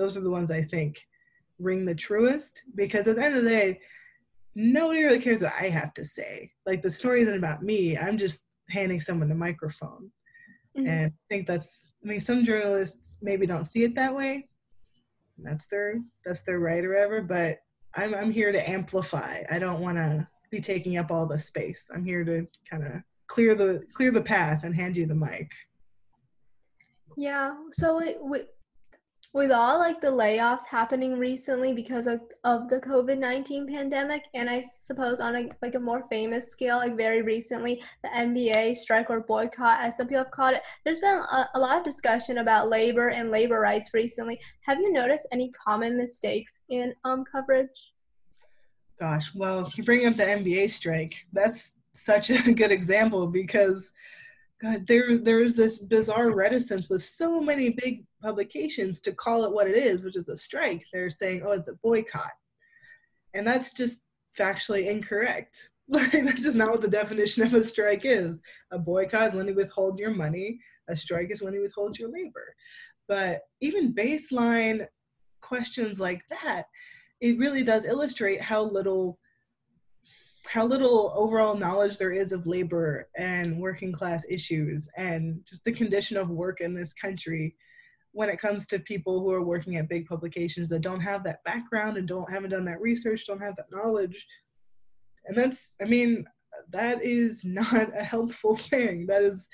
those 0.00 0.16
are 0.16 0.22
the 0.22 0.30
ones 0.30 0.50
I 0.50 0.62
think 0.62 1.06
ring 1.58 1.84
the 1.84 1.94
truest 1.94 2.62
because 2.74 3.06
at 3.06 3.16
the 3.16 3.22
end 3.22 3.36
of 3.36 3.44
the 3.44 3.50
day, 3.50 3.80
nobody 4.54 5.02
really 5.02 5.20
cares 5.20 5.42
what 5.42 5.52
I 5.60 5.68
have 5.68 5.92
to 5.94 6.06
say. 6.06 6.50
Like 6.64 6.80
the 6.80 6.90
story 6.90 7.20
isn't 7.20 7.36
about 7.36 7.62
me. 7.62 7.98
I'm 7.98 8.16
just 8.16 8.46
handing 8.70 8.98
someone 8.98 9.28
the 9.28 9.34
microphone. 9.34 10.10
Mm-hmm. 10.76 10.88
And 10.88 11.12
I 11.12 11.24
think 11.28 11.46
that's 11.46 11.92
I 12.02 12.08
mean 12.08 12.20
some 12.20 12.44
journalists 12.44 13.18
maybe 13.20 13.46
don't 13.46 13.64
see 13.64 13.84
it 13.84 13.94
that 13.96 14.16
way. 14.16 14.48
That's 15.36 15.66
their 15.66 16.00
that's 16.24 16.40
their 16.42 16.60
right 16.60 16.82
or 16.82 16.94
whatever, 16.94 17.20
but 17.20 17.58
I'm 17.94 18.14
I'm 18.14 18.30
here 18.30 18.52
to 18.52 18.70
amplify. 18.70 19.42
I 19.50 19.58
don't 19.58 19.80
want 19.80 19.98
to 19.98 20.26
be 20.50 20.62
taking 20.62 20.96
up 20.96 21.10
all 21.10 21.26
the 21.26 21.38
space. 21.38 21.90
I'm 21.94 22.06
here 22.06 22.24
to 22.24 22.46
kind 22.70 22.86
of 22.86 23.02
clear 23.26 23.54
the 23.54 23.82
clear 23.92 24.12
the 24.12 24.22
path 24.22 24.64
and 24.64 24.74
hand 24.74 24.96
you 24.96 25.04
the 25.04 25.14
mic. 25.14 25.50
Yeah. 27.18 27.54
So 27.72 27.98
it, 27.98 28.18
with 29.32 29.52
all 29.52 29.78
like 29.78 30.00
the 30.00 30.08
layoffs 30.08 30.66
happening 30.66 31.16
recently 31.16 31.72
because 31.72 32.06
of, 32.06 32.20
of 32.44 32.68
the 32.68 32.80
covid-19 32.80 33.68
pandemic 33.68 34.24
and 34.34 34.50
i 34.50 34.60
suppose 34.80 35.20
on 35.20 35.36
a 35.36 35.48
like 35.62 35.76
a 35.76 35.80
more 35.80 36.04
famous 36.08 36.50
scale 36.50 36.78
like 36.78 36.96
very 36.96 37.22
recently 37.22 37.82
the 38.02 38.08
nba 38.08 38.76
strike 38.76 39.08
or 39.08 39.20
boycott 39.20 39.78
as 39.80 39.96
some 39.96 40.08
people 40.08 40.24
have 40.24 40.32
called 40.32 40.54
it. 40.54 40.62
There's 40.84 40.98
been 40.98 41.16
a, 41.16 41.48
a 41.54 41.60
lot 41.60 41.78
of 41.78 41.84
discussion 41.84 42.38
about 42.38 42.68
labor 42.68 43.08
and 43.08 43.30
labor 43.30 43.60
rights 43.60 43.90
recently. 43.94 44.40
Have 44.62 44.80
you 44.80 44.92
noticed 44.92 45.28
any 45.32 45.50
common 45.50 45.96
mistakes 45.96 46.60
in 46.68 46.92
um 47.04 47.24
coverage? 47.30 47.92
Gosh 48.98 49.32
well 49.34 49.70
you 49.76 49.84
bring 49.84 50.06
up 50.06 50.16
the 50.16 50.24
nba 50.24 50.70
strike 50.70 51.26
that's 51.32 51.76
such 51.92 52.30
a 52.30 52.52
good 52.54 52.72
example 52.72 53.26
because 53.28 53.90
God, 54.62 54.86
there 54.86 55.16
there 55.16 55.42
is 55.42 55.56
this 55.56 55.78
bizarre 55.78 56.32
reticence 56.32 56.88
with 56.90 57.02
so 57.02 57.40
many 57.40 57.70
big 57.70 58.04
publications 58.22 59.00
to 59.02 59.12
call 59.12 59.44
it 59.44 59.52
what 59.52 59.68
it 59.68 59.76
is, 59.76 60.02
which 60.02 60.16
is 60.16 60.28
a 60.28 60.36
strike. 60.36 60.84
They're 60.92 61.08
saying, 61.08 61.42
"Oh, 61.44 61.52
it's 61.52 61.68
a 61.68 61.76
boycott," 61.82 62.32
and 63.34 63.46
that's 63.46 63.72
just 63.72 64.06
factually 64.38 64.86
incorrect. 64.86 65.70
that's 65.88 66.42
just 66.42 66.56
not 66.56 66.70
what 66.70 66.82
the 66.82 66.88
definition 66.88 67.42
of 67.42 67.54
a 67.54 67.64
strike 67.64 68.04
is. 68.04 68.40
A 68.70 68.78
boycott 68.78 69.28
is 69.28 69.34
when 69.34 69.48
you 69.48 69.54
withhold 69.54 69.98
your 69.98 70.12
money. 70.12 70.60
A 70.88 70.94
strike 70.94 71.30
is 71.30 71.42
when 71.42 71.54
you 71.54 71.62
withhold 71.62 71.98
your 71.98 72.10
labor. 72.10 72.54
But 73.08 73.40
even 73.60 73.94
baseline 73.94 74.86
questions 75.40 75.98
like 75.98 76.22
that, 76.28 76.66
it 77.20 77.38
really 77.38 77.64
does 77.64 77.86
illustrate 77.86 78.40
how 78.40 78.62
little 78.62 79.18
how 80.46 80.64
little 80.64 81.12
overall 81.14 81.54
knowledge 81.54 81.98
there 81.98 82.12
is 82.12 82.32
of 82.32 82.46
labor 82.46 83.08
and 83.16 83.58
working 83.58 83.92
class 83.92 84.24
issues 84.28 84.88
and 84.96 85.40
just 85.46 85.64
the 85.64 85.72
condition 85.72 86.16
of 86.16 86.30
work 86.30 86.60
in 86.60 86.74
this 86.74 86.92
country 86.92 87.54
when 88.12 88.28
it 88.28 88.40
comes 88.40 88.66
to 88.66 88.78
people 88.78 89.20
who 89.20 89.30
are 89.30 89.44
working 89.44 89.76
at 89.76 89.88
big 89.88 90.06
publications 90.06 90.68
that 90.68 90.80
don't 90.80 91.00
have 91.00 91.22
that 91.22 91.44
background 91.44 91.96
and 91.96 92.08
don't 92.08 92.30
haven't 92.30 92.50
done 92.50 92.64
that 92.64 92.80
research 92.80 93.26
don't 93.26 93.42
have 93.42 93.54
that 93.56 93.70
knowledge. 93.70 94.26
And 95.26 95.36
that's 95.36 95.76
i 95.82 95.84
mean 95.84 96.24
that 96.70 97.02
is 97.02 97.42
not 97.44 97.96
a 97.96 98.02
helpful 98.02 98.56
thing. 98.56 99.06
That 99.06 99.22
is 99.22 99.48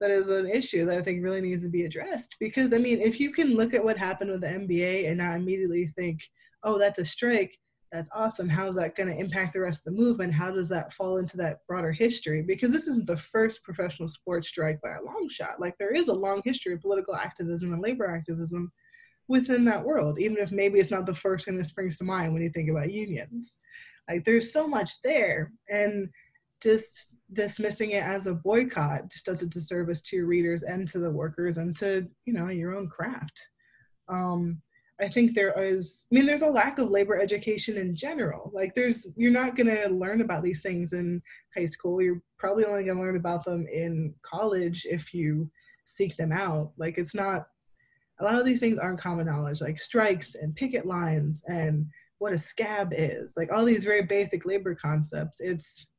that 0.00 0.10
is 0.10 0.28
an 0.28 0.48
issue 0.48 0.84
that 0.86 0.98
i 0.98 1.02
think 1.02 1.22
really 1.22 1.40
needs 1.40 1.62
to 1.62 1.68
be 1.68 1.84
addressed. 1.84 2.36
Because 2.40 2.72
i 2.72 2.78
mean 2.78 3.00
if 3.00 3.20
you 3.20 3.32
can 3.32 3.54
look 3.54 3.74
at 3.74 3.84
what 3.84 3.98
happened 3.98 4.30
with 4.30 4.40
the 4.40 4.48
nba 4.48 5.08
and 5.08 5.18
not 5.18 5.36
immediately 5.36 5.88
think 5.88 6.20
oh 6.64 6.78
that's 6.78 6.98
a 6.98 7.04
strike 7.04 7.56
that's 7.92 8.08
awesome. 8.14 8.48
How's 8.48 8.74
that 8.76 8.96
going 8.96 9.08
to 9.08 9.18
impact 9.18 9.52
the 9.52 9.60
rest 9.60 9.86
of 9.86 9.94
the 9.94 10.02
movement? 10.02 10.34
How 10.34 10.50
does 10.50 10.68
that 10.70 10.92
fall 10.92 11.18
into 11.18 11.36
that 11.38 11.58
broader 11.68 11.92
history? 11.92 12.42
Because 12.42 12.70
this 12.70 12.88
isn't 12.88 13.06
the 13.06 13.16
first 13.16 13.62
professional 13.62 14.08
sports 14.08 14.48
strike 14.48 14.80
by 14.82 14.90
a 14.90 15.04
long 15.04 15.28
shot. 15.30 15.60
Like 15.60 15.76
there 15.78 15.94
is 15.94 16.08
a 16.08 16.14
long 16.14 16.42
history 16.44 16.74
of 16.74 16.80
political 16.80 17.14
activism 17.14 17.72
and 17.72 17.82
labor 17.82 18.10
activism 18.10 18.72
within 19.28 19.64
that 19.64 19.84
world, 19.84 20.18
even 20.18 20.36
if 20.38 20.52
maybe 20.52 20.78
it's 20.80 20.90
not 20.90 21.06
the 21.06 21.14
first 21.14 21.44
thing 21.44 21.56
that 21.56 21.64
springs 21.64 21.98
to 21.98 22.04
mind 22.04 22.32
when 22.32 22.42
you 22.42 22.48
think 22.48 22.70
about 22.70 22.92
unions. 22.92 23.58
Like 24.08 24.24
there's 24.24 24.52
so 24.52 24.66
much 24.66 25.00
there. 25.02 25.52
And 25.70 26.08
just 26.62 27.16
dismissing 27.32 27.90
it 27.90 28.02
as 28.02 28.26
a 28.26 28.34
boycott 28.34 29.10
just 29.10 29.26
does 29.26 29.42
a 29.42 29.46
disservice 29.46 30.00
to 30.00 30.16
your 30.16 30.26
readers 30.26 30.62
and 30.62 30.88
to 30.88 30.98
the 30.98 31.10
workers 31.10 31.58
and 31.58 31.76
to, 31.76 32.08
you 32.24 32.32
know, 32.32 32.48
your 32.48 32.74
own 32.74 32.88
craft. 32.88 33.48
Um, 34.08 34.62
I 35.00 35.08
think 35.08 35.34
there 35.34 35.52
is, 35.62 36.06
I 36.10 36.14
mean, 36.14 36.24
there's 36.24 36.42
a 36.42 36.50
lack 36.50 36.78
of 36.78 36.90
labor 36.90 37.20
education 37.20 37.76
in 37.76 37.94
general. 37.94 38.50
Like, 38.54 38.74
there's, 38.74 39.12
you're 39.16 39.30
not 39.30 39.54
going 39.54 39.66
to 39.66 39.88
learn 39.90 40.22
about 40.22 40.42
these 40.42 40.62
things 40.62 40.94
in 40.94 41.20
high 41.54 41.66
school. 41.66 42.00
You're 42.00 42.22
probably 42.38 42.64
only 42.64 42.84
going 42.84 42.96
to 42.96 43.02
learn 43.02 43.16
about 43.16 43.44
them 43.44 43.66
in 43.66 44.14
college 44.22 44.86
if 44.88 45.12
you 45.12 45.50
seek 45.84 46.16
them 46.16 46.32
out. 46.32 46.72
Like, 46.78 46.96
it's 46.96 47.14
not, 47.14 47.46
a 48.20 48.24
lot 48.24 48.38
of 48.38 48.46
these 48.46 48.60
things 48.60 48.78
aren't 48.78 49.00
common 49.00 49.26
knowledge, 49.26 49.60
like 49.60 49.78
strikes 49.78 50.34
and 50.34 50.56
picket 50.56 50.86
lines 50.86 51.44
and 51.46 51.86
what 52.18 52.32
a 52.32 52.38
scab 52.38 52.94
is, 52.96 53.34
like 53.36 53.52
all 53.52 53.66
these 53.66 53.84
very 53.84 54.02
basic 54.02 54.46
labor 54.46 54.74
concepts. 54.74 55.40
It's, 55.40 55.92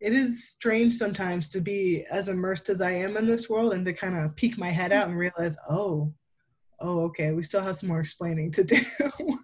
it 0.00 0.12
is 0.12 0.48
strange 0.50 0.92
sometimes 0.92 1.48
to 1.50 1.60
be 1.60 2.04
as 2.10 2.28
immersed 2.28 2.68
as 2.68 2.82
I 2.82 2.90
am 2.90 3.16
in 3.16 3.26
this 3.26 3.48
world 3.48 3.72
and 3.72 3.84
to 3.86 3.94
kind 3.94 4.18
of 4.18 4.36
peek 4.36 4.58
my 4.58 4.68
head 4.68 4.92
out 4.92 5.08
and 5.08 5.18
realize, 5.18 5.56
oh, 5.68 6.12
oh, 6.80 7.04
okay, 7.04 7.32
we 7.32 7.42
still 7.42 7.60
have 7.60 7.76
some 7.76 7.88
more 7.88 8.00
explaining 8.00 8.50
to 8.52 8.64
do. 8.64 8.80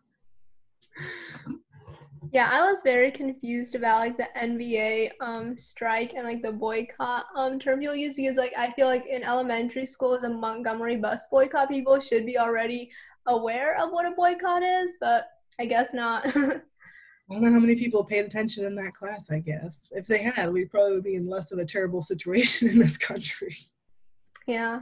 yeah, 2.32 2.48
I 2.50 2.70
was 2.70 2.82
very 2.82 3.10
confused 3.10 3.74
about 3.74 4.00
like 4.00 4.16
the 4.16 4.28
NBA 4.36 5.12
um 5.20 5.56
strike 5.56 6.14
and 6.14 6.26
like 6.26 6.42
the 6.42 6.52
boycott 6.52 7.26
um 7.34 7.58
term 7.58 7.80
people 7.80 7.94
use 7.94 8.14
because 8.14 8.36
like 8.36 8.54
I 8.56 8.72
feel 8.72 8.86
like 8.86 9.06
in 9.06 9.22
elementary 9.22 9.86
school 9.86 10.14
a 10.14 10.28
Montgomery 10.28 10.96
bus 10.96 11.26
boycott, 11.30 11.68
people 11.68 12.00
should 12.00 12.26
be 12.26 12.38
already 12.38 12.90
aware 13.26 13.76
of 13.80 13.90
what 13.90 14.06
a 14.06 14.12
boycott 14.12 14.62
is, 14.62 14.96
but 15.00 15.26
I 15.60 15.66
guess 15.66 15.94
not. 15.94 16.26
I 17.28 17.34
don't 17.34 17.42
know 17.42 17.52
how 17.52 17.58
many 17.58 17.74
people 17.74 18.04
paid 18.04 18.24
attention 18.24 18.64
in 18.64 18.76
that 18.76 18.94
class, 18.94 19.30
I 19.32 19.40
guess. 19.40 19.86
If 19.90 20.06
they 20.06 20.18
had, 20.18 20.52
we 20.52 20.64
probably 20.64 20.92
would 20.92 21.02
be 21.02 21.16
in 21.16 21.28
less 21.28 21.50
of 21.50 21.58
a 21.58 21.64
terrible 21.64 22.00
situation 22.00 22.68
in 22.68 22.78
this 22.78 22.96
country. 22.96 23.56
Yeah. 24.46 24.80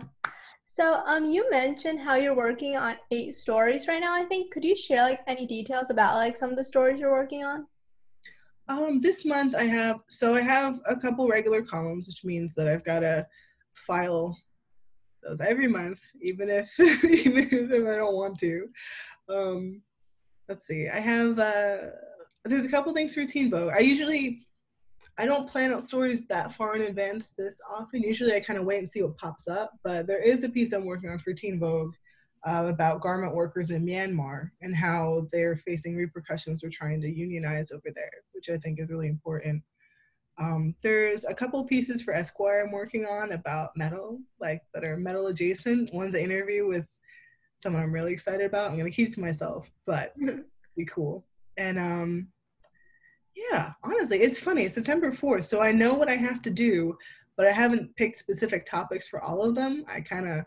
So, 0.75 1.05
um, 1.07 1.25
you 1.25 1.49
mentioned 1.53 2.01
how 2.01 2.17
you're 2.17 2.35
working 2.35 2.77
on 2.77 2.97
eight 3.13 3.37
stories 3.37 3.87
right 3.87 4.01
now. 4.01 4.13
I 4.13 4.25
think 4.25 4.53
could 4.53 4.65
you 4.65 4.75
share 4.75 5.03
like 5.03 5.21
any 5.29 5.47
details 5.47 5.91
about 5.91 6.17
like 6.17 6.37
some 6.37 6.51
of 6.51 6.57
the 6.57 6.65
stories 6.65 6.99
you're 6.99 7.13
working 7.13 7.45
on? 7.45 7.69
Um, 8.69 9.01
this 9.01 9.25
month 9.25 9.55
I 9.55 9.67
have 9.67 10.01
so 10.09 10.35
I 10.35 10.41
have 10.41 10.81
a 10.89 10.97
couple 10.97 11.29
regular 11.29 11.63
columns, 11.63 12.09
which 12.09 12.25
means 12.25 12.55
that 12.55 12.67
I've 12.67 12.85
got 12.85 13.01
to 13.01 13.25
file 13.87 14.37
those 15.23 15.41
every 15.41 15.69
month, 15.69 16.01
even 16.21 16.51
if 16.51 16.69
even 17.05 17.49
if 17.53 17.87
I 17.87 17.95
don't 17.95 18.17
want 18.17 18.37
to. 18.41 18.67
Um, 19.29 19.81
let's 20.49 20.67
see. 20.67 20.89
I 20.89 20.99
have 20.99 21.39
uh, 21.39 21.77
there's 22.47 22.65
a 22.65 22.69
couple 22.69 22.93
things 22.93 23.15
for 23.15 23.25
Teen 23.25 23.49
Vogue. 23.49 23.73
I 23.73 23.79
usually 23.79 24.45
I 25.17 25.27
don't 25.27 25.49
plan 25.49 25.73
out 25.73 25.83
stories 25.83 26.27
that 26.27 26.55
far 26.55 26.75
in 26.75 26.83
advance 26.83 27.33
this 27.33 27.61
often. 27.71 28.03
Usually 28.03 28.35
I 28.35 28.41
kind 28.41 28.59
of 28.59 28.65
wait 28.65 28.79
and 28.79 28.89
see 28.89 29.03
what 29.03 29.17
pops 29.17 29.47
up, 29.47 29.73
but 29.85 30.07
there 30.07 30.23
is 30.23 30.43
a 30.43 30.49
piece 30.49 30.73
I'm 30.73 30.85
working 30.85 31.11
on 31.11 31.21
for 31.21 31.33
Teen 31.33 31.61
Vogue 31.61 31.95
uh, 32.45 32.67
about 32.69 33.01
garment 33.01 33.35
workers 33.35 33.71
in 33.71 33.87
Myanmar 33.87 34.51
and 34.61 34.75
how 34.75 35.29
they're 35.33 35.57
facing 35.57 35.97
repercussions 35.97 36.61
for 36.61 36.69
trying 36.69 37.01
to 37.01 37.09
unionize 37.09 37.71
over 37.71 37.91
there, 37.95 38.11
which 38.33 38.51
I 38.51 38.57
think 38.59 38.81
is 38.81 38.91
really 38.91 39.09
important. 39.09 39.63
Um, 40.37 40.75
there's 40.83 41.25
a 41.25 41.35
couple 41.35 41.63
pieces 41.65 42.03
for 42.03 42.13
Esquire 42.13 42.65
I'm 42.65 42.73
working 42.73 43.07
on 43.07 43.33
about 43.33 43.71
metal, 43.77 44.19
like 44.41 44.61
that 44.75 44.85
are 44.85 44.97
metal 44.97 45.29
adjacent. 45.29 45.95
One's 45.95 46.15
an 46.15 46.21
interview 46.23 46.67
with 46.67 46.87
someone 47.57 47.83
I'm 47.83 47.95
really 47.95 48.13
excited 48.13 48.45
about. 48.45 48.71
I'm 48.71 48.77
gonna 48.77 48.91
keep 48.91 49.15
to 49.15 49.21
myself, 49.21 49.71
but 49.87 50.13
be 50.77 50.85
cool. 50.87 51.25
And 51.57 51.79
um, 51.79 52.29
yeah, 53.35 53.73
honestly, 53.83 54.21
it's 54.21 54.39
funny. 54.39 54.65
It's 54.65 54.75
September 54.75 55.11
4th, 55.11 55.45
so 55.45 55.61
I 55.61 55.73
know 55.73 55.95
what 55.95 56.09
I 56.09 56.17
have 56.17 56.43
to 56.43 56.51
do, 56.51 56.97
but 57.37 57.47
I 57.47 57.51
haven't 57.53 57.95
picked 57.97 58.17
specific 58.17 58.67
topics 58.67 59.09
for 59.09 59.21
all 59.23 59.43
of 59.43 59.55
them. 59.55 59.85
I 59.89 60.01
kind 60.01 60.29
of, 60.29 60.45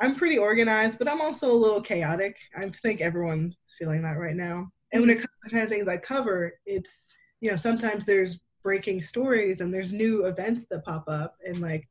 I'm 0.00 0.14
pretty 0.14 0.38
organized, 0.38 0.98
but 0.98 1.08
I'm 1.08 1.20
also 1.20 1.52
a 1.52 1.56
little 1.56 1.80
chaotic. 1.80 2.36
I 2.56 2.68
think 2.68 3.00
everyone's 3.00 3.56
feeling 3.78 4.02
that 4.02 4.18
right 4.18 4.34
now. 4.36 4.70
And 4.92 5.02
when 5.02 5.10
it 5.10 5.14
mm-hmm. 5.14 5.20
comes 5.20 5.28
to 5.42 5.48
the 5.48 5.50
kind 5.50 5.64
of 5.64 5.70
things 5.70 5.88
I 5.88 5.96
cover, 5.96 6.58
it's, 6.66 7.08
you 7.40 7.50
know, 7.50 7.56
sometimes 7.56 8.04
there's 8.04 8.40
breaking 8.62 9.02
stories 9.02 9.60
and 9.60 9.72
there's 9.72 9.92
new 9.92 10.24
events 10.26 10.66
that 10.70 10.84
pop 10.84 11.04
up. 11.06 11.36
And 11.44 11.60
like, 11.60 11.88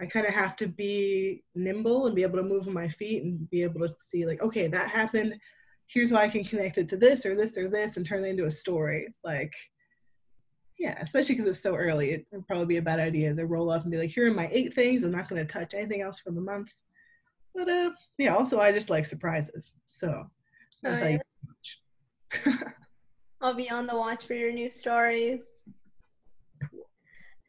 I 0.00 0.06
kind 0.06 0.26
of 0.26 0.34
have 0.34 0.54
to 0.56 0.66
be 0.66 1.42
nimble 1.54 2.06
and 2.06 2.14
be 2.14 2.22
able 2.22 2.38
to 2.38 2.44
move 2.44 2.66
my 2.66 2.88
feet 2.88 3.24
and 3.24 3.48
be 3.50 3.62
able 3.62 3.80
to 3.80 3.94
see, 3.96 4.26
like, 4.26 4.42
okay, 4.42 4.68
that 4.68 4.90
happened 4.90 5.34
here's 5.88 6.12
why 6.12 6.22
I 6.22 6.28
can 6.28 6.44
connect 6.44 6.78
it 6.78 6.88
to 6.90 6.96
this 6.96 7.26
or 7.26 7.34
this 7.34 7.56
or 7.56 7.68
this 7.68 7.96
and 7.96 8.06
turn 8.06 8.24
it 8.24 8.28
into 8.28 8.44
a 8.44 8.50
story. 8.50 9.08
Like, 9.24 9.52
yeah, 10.78 10.98
especially 11.00 11.34
because 11.34 11.48
it's 11.48 11.62
so 11.62 11.74
early, 11.74 12.10
it 12.10 12.26
would 12.30 12.46
probably 12.46 12.66
be 12.66 12.76
a 12.76 12.82
bad 12.82 13.00
idea 13.00 13.34
to 13.34 13.46
roll 13.46 13.70
up 13.70 13.82
and 13.82 13.90
be 13.90 13.98
like, 13.98 14.10
here 14.10 14.30
are 14.30 14.34
my 14.34 14.48
eight 14.52 14.74
things. 14.74 15.02
I'm 15.02 15.10
not 15.10 15.28
going 15.28 15.44
to 15.44 15.52
touch 15.52 15.74
anything 15.74 16.02
else 16.02 16.20
for 16.20 16.30
the 16.30 16.40
month. 16.40 16.72
But 17.54 17.68
uh, 17.68 17.90
yeah, 18.18 18.36
also 18.36 18.60
I 18.60 18.70
just 18.70 18.90
like 18.90 19.06
surprises. 19.06 19.72
So 19.86 20.26
I'll 20.84 21.02
oh, 21.02 21.18
yeah. 22.46 22.52
I'll 23.40 23.54
be 23.54 23.70
on 23.70 23.86
the 23.86 23.96
watch 23.96 24.26
for 24.26 24.34
your 24.34 24.52
new 24.52 24.70
stories. 24.70 25.62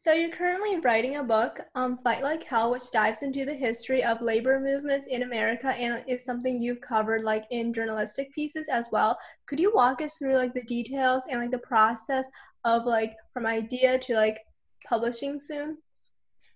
So 0.01 0.13
you're 0.13 0.29
currently 0.29 0.79
writing 0.79 1.17
a 1.17 1.23
book, 1.25 1.59
um, 1.75 1.99
Fight 2.05 2.23
Like 2.23 2.41
Hell, 2.45 2.71
which 2.71 2.89
dives 2.89 3.21
into 3.21 3.43
the 3.43 3.53
history 3.53 4.01
of 4.01 4.21
labor 4.21 4.57
movements 4.57 5.07
in 5.07 5.23
America 5.23 5.67
and 5.71 6.01
is 6.07 6.23
something 6.23 6.61
you've 6.61 6.79
covered 6.79 7.25
like 7.25 7.43
in 7.51 7.73
journalistic 7.73 8.33
pieces 8.33 8.69
as 8.69 8.87
well. 8.93 9.19
Could 9.45 9.59
you 9.59 9.73
walk 9.75 10.01
us 10.01 10.17
through 10.17 10.37
like 10.37 10.53
the 10.53 10.63
details 10.63 11.25
and 11.29 11.41
like 11.41 11.51
the 11.51 11.57
process 11.57 12.25
of 12.63 12.85
like 12.85 13.17
from 13.33 13.45
idea 13.45 13.99
to 13.99 14.13
like 14.13 14.39
publishing 14.87 15.37
soon? 15.37 15.77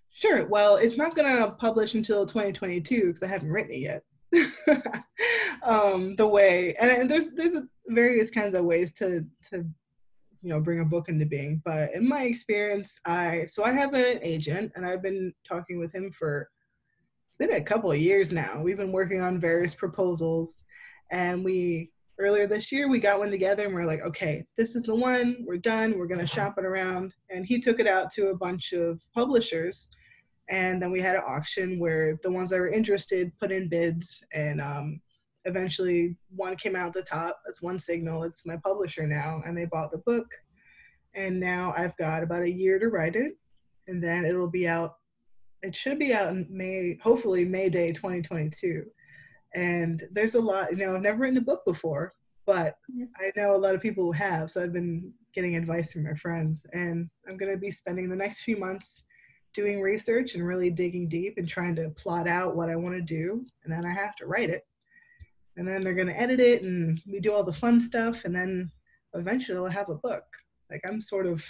Sure. 0.08 0.46
Well, 0.46 0.76
it's 0.76 0.96
not 0.96 1.14
gonna 1.14 1.50
publish 1.50 1.92
until 1.92 2.24
2022 2.24 3.08
because 3.08 3.22
I 3.22 3.26
haven't 3.26 3.52
written 3.52 3.72
it 3.72 3.80
yet. 3.80 4.02
um, 5.62 6.16
the 6.16 6.26
way 6.26 6.74
and, 6.80 6.90
and 6.90 7.10
there's 7.10 7.32
there's 7.32 7.56
various 7.88 8.30
kinds 8.30 8.54
of 8.54 8.64
ways 8.64 8.94
to 8.94 9.26
to 9.50 9.66
you 10.44 10.50
know 10.50 10.60
bring 10.60 10.80
a 10.80 10.84
book 10.84 11.08
into 11.08 11.24
being. 11.24 11.62
But 11.64 11.94
in 11.94 12.06
my 12.06 12.24
experience 12.24 13.00
i 13.06 13.46
so 13.48 13.64
i 13.64 13.72
have 13.72 13.94
an 13.94 14.18
agent 14.22 14.70
and 14.76 14.84
i've 14.84 15.02
been 15.02 15.32
talking 15.48 15.78
with 15.78 15.92
him 15.92 16.12
for 16.12 16.48
it's 17.28 17.36
been 17.38 17.60
a 17.60 17.64
couple 17.64 17.90
of 17.90 17.98
years 17.98 18.30
now. 18.30 18.60
We've 18.62 18.76
been 18.76 18.92
working 18.92 19.20
on 19.20 19.40
various 19.40 19.74
proposals. 19.74 20.60
And 21.10 21.44
we 21.44 21.90
earlier 22.20 22.46
this 22.46 22.70
year 22.70 22.88
we 22.88 23.00
got 23.00 23.18
one 23.18 23.28
together 23.28 23.64
and 23.64 23.74
we're 23.74 23.84
like 23.84 23.98
okay 24.02 24.44
this 24.56 24.76
is 24.76 24.84
the 24.84 24.94
one. 24.94 25.38
We're 25.44 25.56
done. 25.56 25.98
We're 25.98 26.06
going 26.06 26.20
to 26.20 26.26
shop 26.26 26.54
it 26.58 26.64
around. 26.64 27.14
And 27.30 27.44
he 27.44 27.58
took 27.58 27.80
it 27.80 27.88
out 27.88 28.10
to 28.10 28.28
a 28.28 28.36
bunch 28.36 28.72
of 28.72 29.00
publishers. 29.14 29.90
And 30.50 30.80
then 30.80 30.92
we 30.92 31.00
had 31.00 31.16
an 31.16 31.22
auction 31.26 31.78
where 31.78 32.18
the 32.22 32.30
ones 32.30 32.50
that 32.50 32.60
were 32.60 32.68
interested 32.68 33.32
put 33.40 33.50
in 33.50 33.68
bids 33.68 34.22
and 34.34 34.60
um, 34.60 35.00
eventually 35.44 36.16
one 36.34 36.56
came 36.56 36.76
out 36.76 36.88
at 36.88 36.94
the 36.94 37.02
top 37.02 37.40
as 37.48 37.60
one 37.60 37.78
signal 37.78 38.22
it's 38.24 38.46
my 38.46 38.56
publisher 38.64 39.06
now 39.06 39.42
and 39.46 39.56
they 39.56 39.66
bought 39.66 39.90
the 39.90 39.98
book. 39.98 40.26
And 41.14 41.38
now 41.38 41.72
i've 41.76 41.96
got 41.96 42.22
about 42.22 42.42
a 42.42 42.52
year 42.52 42.78
to 42.78 42.88
write 42.88 43.14
it 43.14 43.36
and 43.86 44.02
then 44.02 44.24
it'll 44.24 44.50
be 44.50 44.66
out 44.66 44.96
it 45.62 45.74
should 45.74 45.98
be 45.98 46.12
out 46.12 46.30
in 46.30 46.46
may 46.50 46.98
hopefully 47.02 47.44
may 47.44 47.68
day 47.68 47.92
2022 47.92 48.84
and 49.54 50.02
there's 50.12 50.34
a 50.34 50.40
lot 50.40 50.70
you 50.70 50.76
know 50.76 50.94
i've 50.94 51.02
never 51.02 51.18
written 51.18 51.38
a 51.38 51.40
book 51.40 51.64
before 51.64 52.12
but 52.46 52.76
i 53.20 53.30
know 53.36 53.54
a 53.54 53.58
lot 53.58 53.74
of 53.74 53.80
people 53.80 54.04
who 54.04 54.12
have 54.12 54.50
so 54.50 54.62
i've 54.62 54.72
been 54.72 55.12
getting 55.34 55.56
advice 55.56 55.92
from 55.92 56.04
my 56.04 56.14
friends 56.14 56.66
and 56.72 57.08
i'm 57.28 57.36
going 57.36 57.50
to 57.50 57.58
be 57.58 57.70
spending 57.70 58.08
the 58.08 58.16
next 58.16 58.42
few 58.42 58.56
months 58.56 59.06
doing 59.54 59.80
research 59.80 60.34
and 60.34 60.46
really 60.46 60.70
digging 60.70 61.08
deep 61.08 61.34
and 61.38 61.48
trying 61.48 61.74
to 61.74 61.90
plot 61.90 62.28
out 62.28 62.56
what 62.56 62.68
i 62.68 62.76
want 62.76 62.94
to 62.94 63.00
do 63.00 63.44
and 63.64 63.72
then 63.72 63.86
i 63.86 63.92
have 63.92 64.14
to 64.16 64.26
write 64.26 64.50
it 64.50 64.66
and 65.56 65.66
then 65.66 65.82
they're 65.82 65.94
going 65.94 66.08
to 66.08 66.20
edit 66.20 66.40
it 66.40 66.62
and 66.62 67.00
we 67.06 67.20
do 67.20 67.32
all 67.32 67.44
the 67.44 67.52
fun 67.52 67.80
stuff 67.80 68.24
and 68.24 68.34
then 68.34 68.70
eventually 69.14 69.58
i'll 69.58 69.66
have 69.66 69.88
a 69.88 69.94
book. 69.94 70.24
Like 70.70 70.80
i'm 70.88 71.00
sort 71.00 71.26
of 71.26 71.44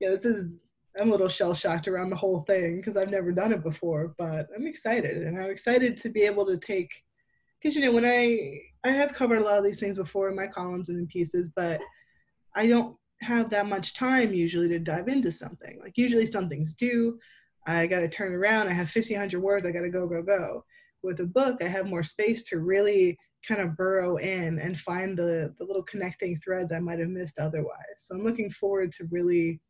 yeah 0.00 0.10
this 0.10 0.24
is 0.24 0.58
i'm 0.98 1.08
a 1.08 1.10
little 1.10 1.28
shell 1.28 1.54
shocked 1.54 1.88
around 1.88 2.10
the 2.10 2.16
whole 2.16 2.42
thing 2.42 2.76
because 2.76 2.96
i've 2.96 3.10
never 3.10 3.32
done 3.32 3.52
it 3.52 3.62
before 3.62 4.14
but 4.16 4.46
i'm 4.56 4.66
excited 4.66 5.22
and 5.22 5.38
i'm 5.38 5.50
excited 5.50 5.96
to 5.98 6.08
be 6.08 6.22
able 6.22 6.46
to 6.46 6.56
take 6.56 6.90
because 7.60 7.74
you 7.74 7.82
know 7.82 7.92
when 7.92 8.04
i 8.04 8.58
i 8.84 8.90
have 8.90 9.12
covered 9.12 9.38
a 9.38 9.44
lot 9.44 9.58
of 9.58 9.64
these 9.64 9.80
things 9.80 9.98
before 9.98 10.28
in 10.28 10.36
my 10.36 10.46
columns 10.46 10.88
and 10.88 10.98
in 10.98 11.06
pieces 11.06 11.52
but 11.54 11.80
i 12.54 12.66
don't 12.66 12.96
have 13.24 13.50
that 13.50 13.66
much 13.66 13.94
time 13.94 14.34
usually 14.34 14.68
to 14.68 14.78
dive 14.78 15.08
into 15.08 15.32
something. 15.32 15.80
Like 15.82 15.96
usually 15.96 16.26
something's 16.26 16.74
due 16.74 17.18
i 17.66 17.86
got 17.86 18.00
to 18.00 18.08
turn 18.08 18.34
around 18.34 18.68
i 18.68 18.72
have 18.72 18.94
1500 18.94 19.40
words 19.40 19.64
i 19.64 19.70
got 19.70 19.80
to 19.80 19.88
go 19.88 20.06
go 20.06 20.22
go. 20.22 20.64
With 21.02 21.20
a 21.20 21.26
book 21.26 21.56
i 21.62 21.66
have 21.66 21.86
more 21.86 22.02
space 22.02 22.44
to 22.44 22.58
really 22.58 23.16
kind 23.46 23.60
of 23.60 23.76
burrow 23.76 24.16
in 24.16 24.58
and 24.58 24.78
find 24.78 25.16
the, 25.16 25.54
the 25.58 25.64
little 25.64 25.82
connecting 25.82 26.36
threads 26.38 26.72
I 26.72 26.78
might 26.78 26.98
have 26.98 27.08
missed 27.08 27.38
otherwise. 27.38 27.98
So 27.98 28.14
I'm 28.14 28.24
looking 28.24 28.50
forward 28.50 28.92
to 28.92 29.04
really, 29.10 29.60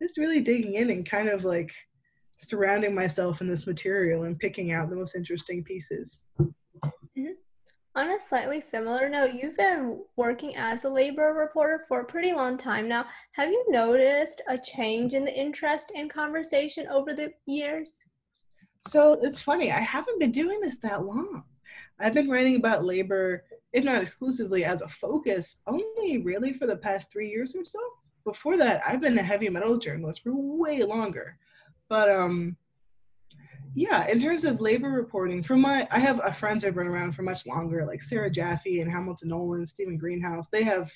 just 0.00 0.18
really 0.18 0.40
digging 0.40 0.74
in 0.74 0.90
and 0.90 1.08
kind 1.08 1.28
of 1.28 1.44
like 1.44 1.72
surrounding 2.38 2.94
myself 2.94 3.40
in 3.40 3.46
this 3.46 3.66
material 3.66 4.24
and 4.24 4.38
picking 4.38 4.72
out 4.72 4.90
the 4.90 4.96
most 4.96 5.14
interesting 5.14 5.62
pieces. 5.62 6.24
Mm-hmm. 6.40 7.26
On 7.94 8.10
a 8.10 8.18
slightly 8.18 8.60
similar 8.60 9.08
note, 9.08 9.34
you've 9.34 9.56
been 9.56 10.02
working 10.16 10.56
as 10.56 10.84
a 10.84 10.88
labor 10.88 11.34
reporter 11.38 11.84
for 11.86 12.00
a 12.00 12.06
pretty 12.06 12.32
long 12.32 12.56
time 12.56 12.88
now. 12.88 13.04
Have 13.32 13.50
you 13.50 13.64
noticed 13.68 14.40
a 14.48 14.56
change 14.56 15.12
in 15.12 15.24
the 15.26 15.38
interest 15.38 15.92
and 15.94 16.08
conversation 16.08 16.88
over 16.88 17.12
the 17.12 17.32
years? 17.46 17.98
So 18.88 19.20
it's 19.22 19.40
funny, 19.40 19.70
I 19.70 19.80
haven't 19.80 20.18
been 20.18 20.32
doing 20.32 20.58
this 20.60 20.78
that 20.78 21.04
long. 21.04 21.44
I've 22.02 22.14
been 22.14 22.28
writing 22.28 22.56
about 22.56 22.84
labor, 22.84 23.44
if 23.72 23.84
not 23.84 24.02
exclusively 24.02 24.64
as 24.64 24.82
a 24.82 24.88
focus, 24.88 25.62
only 25.66 26.18
really 26.18 26.52
for 26.52 26.66
the 26.66 26.76
past 26.76 27.10
three 27.10 27.28
years 27.28 27.54
or 27.54 27.64
so. 27.64 27.78
Before 28.24 28.56
that, 28.56 28.82
I've 28.86 29.00
been 29.00 29.18
a 29.18 29.22
heavy 29.22 29.48
metal 29.48 29.78
journalist 29.78 30.22
for 30.22 30.32
way 30.34 30.82
longer. 30.82 31.38
But 31.88 32.10
um, 32.10 32.56
yeah, 33.74 34.06
in 34.06 34.20
terms 34.20 34.44
of 34.44 34.60
labor 34.60 34.90
reporting, 34.90 35.42
from 35.42 35.60
my 35.60 35.88
I 35.90 35.98
have 35.98 36.20
a 36.22 36.32
friends 36.32 36.64
who've 36.64 36.74
been 36.74 36.86
around 36.86 37.12
for 37.12 37.22
much 37.22 37.46
longer, 37.46 37.84
like 37.84 38.02
Sarah 38.02 38.30
Jaffe 38.30 38.80
and 38.80 38.90
Hamilton 38.90 39.30
Nolan, 39.30 39.66
Steven 39.66 39.96
Greenhouse. 39.96 40.48
They 40.48 40.62
have 40.62 40.90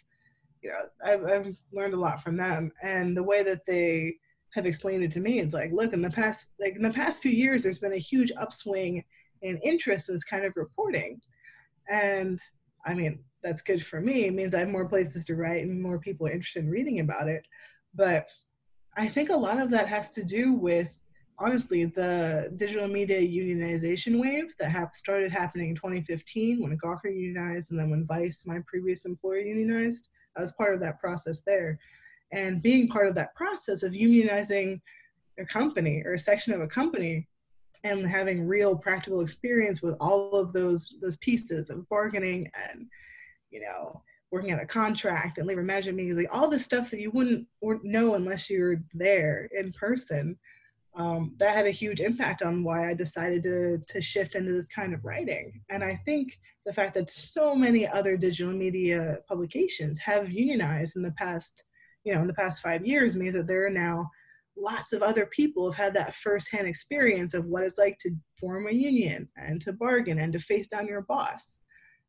you 0.63 0.71
know, 0.71 0.89
I've, 1.05 1.25
I've 1.25 1.57
learned 1.73 1.95
a 1.95 2.01
lot 2.01 2.23
from 2.23 2.37
them. 2.37 2.73
And 2.83 3.17
the 3.17 3.23
way 3.23 3.43
that 3.43 3.65
they 3.67 4.17
have 4.55 4.67
explained 4.67 5.05
it 5.05 5.11
to 5.13 5.21
me, 5.21 5.41
it's 5.41 5.55
like, 5.55 5.73
look, 5.73 5.93
in 5.93 6.03
the 6.03 6.11
past, 6.11 6.49
like 6.61 6.77
in 6.77 6.83
the 6.83 6.91
past 6.91 7.23
few 7.23 7.31
years, 7.31 7.63
there's 7.63 7.79
been 7.79 7.93
a 7.93 7.99
huge 7.99 8.33
upswing 8.39 9.05
in 9.43 9.59
interest 9.59 10.09
in 10.09 10.15
this 10.15 10.25
kind 10.25 10.45
of 10.45 10.53
reporting. 10.57 11.21
And 11.89 12.39
I 12.85 12.95
mean, 12.95 13.21
that's 13.43 13.63
good 13.63 13.85
for 13.85 14.01
me. 14.01 14.27
It 14.27 14.35
means 14.35 14.55
I 14.55 14.61
have 14.61 14.69
more 14.69 14.89
places 14.89 15.27
to 15.27 15.37
write 15.37 15.63
and 15.63 15.81
more 15.81 15.99
people 15.99 16.27
are 16.27 16.33
interested 16.33 16.65
in 16.65 16.71
reading 16.71 17.01
about 17.01 17.29
it. 17.29 17.47
But 17.95 18.27
I 18.97 19.09
think 19.09 19.31
a 19.31 19.37
lot 19.37 19.61
of 19.61 19.71
that 19.71 19.89
has 19.89 20.11
to 20.11 20.25
do 20.25 20.53
with 20.53 20.95
honestly 21.39 21.85
the 21.85 22.51
digital 22.57 22.89
media 22.89 23.21
unionization 23.21 24.21
wave 24.21 24.55
that 24.59 24.71
ha- 24.71 24.89
started 24.93 25.31
happening 25.31 25.71
in 25.71 25.77
2015 25.77 26.63
when 26.63 26.79
Gawker 26.79 27.15
unionized 27.15 27.71
and 27.71 27.79
then 27.79 27.91
when 27.91 28.07
Vice, 28.07 28.45
my 28.47 28.61
previous 28.67 29.05
employer, 29.05 29.41
unionized. 29.41 30.09
I 30.37 30.41
was 30.41 30.53
part 30.53 30.75
of 30.75 30.81
that 30.81 30.99
process 30.99 31.43
there. 31.43 31.79
And 32.33 32.63
being 32.63 32.89
part 32.89 33.09
of 33.09 33.15
that 33.15 33.35
process 33.35 33.83
of 33.83 33.93
unionizing 33.93 34.81
a 35.39 35.45
company 35.45 36.03
or 36.05 36.15
a 36.15 36.19
section 36.19 36.53
of 36.53 36.61
a 36.61 36.67
company 36.67 37.29
and 37.87 38.07
having 38.07 38.47
real 38.47 38.77
practical 38.77 39.21
experience 39.21 39.83
with 39.83 39.95
all 40.01 40.35
of 40.35 40.53
those 40.53 40.95
those 41.01 41.17
pieces 41.19 41.71
of 41.71 41.89
bargaining 41.89 42.51
and 42.71 42.87
you 43.51 43.61
know 43.61 44.03
working 44.31 44.51
out 44.51 44.63
a 44.63 44.67
contract 44.67 45.39
and 45.39 45.47
labor 45.47 45.63
management 45.63 45.97
meetings 45.97 46.17
like 46.17 46.29
all 46.33 46.49
the 46.49 46.59
stuff 46.59 46.91
that 46.91 47.01
you 47.01 47.11
wouldn't 47.11 47.47
know 47.83 48.15
unless 48.15 48.51
you're 48.51 48.83
there 48.95 49.49
in 49.57 49.73
person 49.73 50.37
um, 50.97 51.35
that 51.39 51.55
had 51.55 51.67
a 51.67 51.71
huge 51.71 52.01
impact 52.01 52.43
on 52.43 52.65
why 52.65 52.89
I 52.89 52.95
decided 52.95 53.43
to 53.43 53.79
to 53.87 54.01
shift 54.01 54.35
into 54.35 54.53
this 54.53 54.67
kind 54.69 54.95
of 54.95 55.05
writing. 55.05 55.61
And 55.71 55.85
I 55.85 56.01
think 56.05 56.39
the 56.65 56.73
fact 56.73 56.95
that 56.95 57.11
so 57.11 57.55
many 57.55 57.87
other 57.87 58.17
digital 58.17 58.53
media 58.53 59.19
publications 59.29 59.99
have 59.99 60.31
unionized 60.31 60.97
in 60.97 61.03
the 61.03 61.13
past, 61.13 61.63
you 62.05 62.15
know, 62.15 62.23
in 62.23 62.27
the 62.27 62.35
past 62.35 62.63
five 62.63 62.87
years 62.87 63.15
means 63.15 63.35
that 63.35 63.47
there 63.47 63.67
are 63.67 63.71
now 63.71 64.11
lots 64.57 64.93
of 64.93 65.03
other 65.03 65.27
people 65.27 65.71
have 65.71 65.85
had 65.85 65.95
that 65.95 66.15
firsthand 66.15 66.67
experience 66.67 67.35
of 67.35 67.45
what 67.47 67.63
it's 67.63 67.79
like 67.79 67.99
to 67.99 68.11
form 68.41 68.69
a 68.69 68.73
union 68.73 69.29
and 69.37 69.61
to 69.63 69.73
bargain 69.73 70.19
and 70.19 70.33
to 70.33 70.39
face 70.39 70.69
down 70.69 70.87
your 70.87 71.03
boss. 71.03 71.59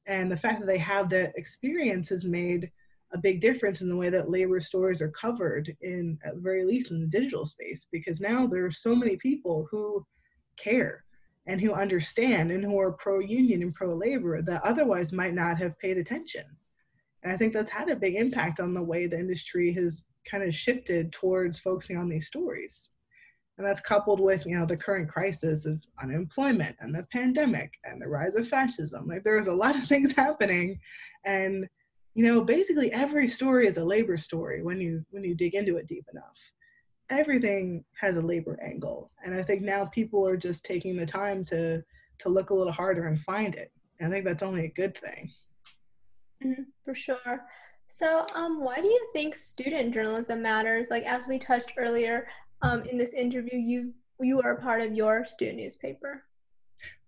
And 0.08 0.32
the 0.32 0.38
fact 0.38 0.60
that 0.62 0.68
they 0.68 0.78
have 0.78 1.10
that 1.10 1.34
experience 1.36 2.10
has 2.10 2.24
made 2.24 2.72
a 3.14 3.18
big 3.18 3.42
difference 3.42 3.82
in 3.82 3.90
the 3.90 3.96
way 3.96 4.10
that 4.10 4.30
labor 4.30 4.60
stories 4.60 5.02
are 5.02 5.12
covered 5.12 5.76
in 5.82 6.18
at 6.26 6.36
very 6.38 6.66
least 6.66 6.92
in 6.92 7.00
the 7.00 7.08
digital 7.08 7.46
space 7.46 7.88
because 7.92 8.20
now 8.20 8.46
there 8.46 8.66
are 8.66 8.72
so 8.72 8.96
many 8.96 9.16
people 9.18 9.68
who 9.72 10.06
care 10.58 11.04
and 11.48 11.62
who 11.62 11.74
understand 11.74 12.52
and 12.52 12.64
who 12.64 12.78
are 12.78 12.92
pro 12.94 13.20
union 13.20 13.62
and 13.62 13.74
pro 13.76 13.96
labor 13.96 14.42
that 14.42 14.62
otherwise 14.64 15.14
might 15.14 15.34
not 15.34 15.58
have 15.58 15.80
paid 15.80 15.98
attention 15.98 16.44
and 17.24 17.32
i 17.32 17.38
think 17.38 17.54
that's 17.54 17.70
had 17.70 17.90
a 17.90 17.96
big 17.96 18.16
impact 18.16 18.60
on 18.60 18.74
the 18.74 18.84
way 18.84 19.08
the 19.08 19.18
industry 19.18 19.72
has 19.72 20.08
kind 20.30 20.44
of 20.44 20.54
shifted 20.54 21.12
towards 21.12 21.60
focusing 21.60 21.98
on 21.98 22.10
these 22.10 22.28
stories. 22.28 22.90
And 23.58 23.66
that's 23.66 23.82
coupled 23.82 24.20
with 24.20 24.46
you 24.46 24.56
know 24.56 24.66
the 24.66 24.78
current 24.78 25.10
crisis 25.10 25.66
of 25.66 25.82
unemployment 26.02 26.76
and 26.80 26.94
the 26.94 27.08
pandemic 27.12 27.74
and 27.86 28.02
the 28.02 28.08
rise 28.08 28.36
of 28.36 28.48
fascism. 28.48 29.08
Like 29.08 29.24
there's 29.24 29.48
a 29.48 29.54
lot 29.54 29.76
of 29.76 29.84
things 29.88 30.16
happening. 30.16 30.80
And 31.26 31.68
you 32.14 32.24
know 32.24 32.42
basically 32.42 32.92
every 32.92 33.28
story 33.28 33.68
is 33.68 33.78
a 33.78 33.86
labor 33.86 34.18
story 34.18 34.64
when 34.64 34.80
you 34.80 35.04
when 35.10 35.24
you 35.24 35.36
dig 35.36 35.56
into 35.56 35.78
it 35.78 35.88
deep 35.88 36.06
enough. 36.12 36.40
Everything 37.10 37.84
has 38.00 38.18
a 38.18 38.22
labor 38.22 38.60
angle. 38.62 39.12
And 39.24 39.34
i 39.34 39.42
think 39.42 39.62
now 39.64 39.86
people 39.86 40.28
are 40.28 40.38
just 40.38 40.66
taking 40.66 40.96
the 40.96 41.06
time 41.06 41.44
to 41.46 41.82
to 42.20 42.30
look 42.30 42.50
a 42.50 42.54
little 42.54 42.74
harder 42.74 43.08
and 43.08 43.20
find 43.22 43.56
it. 43.56 43.72
I 44.02 44.10
think 44.10 44.26
that's 44.26 44.44
only 44.44 44.66
a 44.66 44.72
good 44.82 44.98
thing. 44.98 45.32
Mm, 46.44 46.66
for 46.86 46.94
sure 46.94 47.42
so 47.98 48.26
um, 48.36 48.64
why 48.64 48.80
do 48.80 48.88
you 48.88 49.08
think 49.14 49.36
student 49.36 49.94
journalism 49.94 50.42
matters 50.42 50.90
like 50.90 51.04
as 51.06 51.28
we 51.28 51.40
touched 51.40 51.74
earlier 51.78 52.28
um, 52.62 52.82
in 52.84 52.98
this 52.98 53.14
interview 53.14 53.58
you 53.58 53.94
you 54.20 54.42
are 54.42 54.54
a 54.54 54.62
part 54.62 54.82
of 54.82 54.94
your 54.94 55.24
student 55.26 55.58
newspaper 55.58 56.24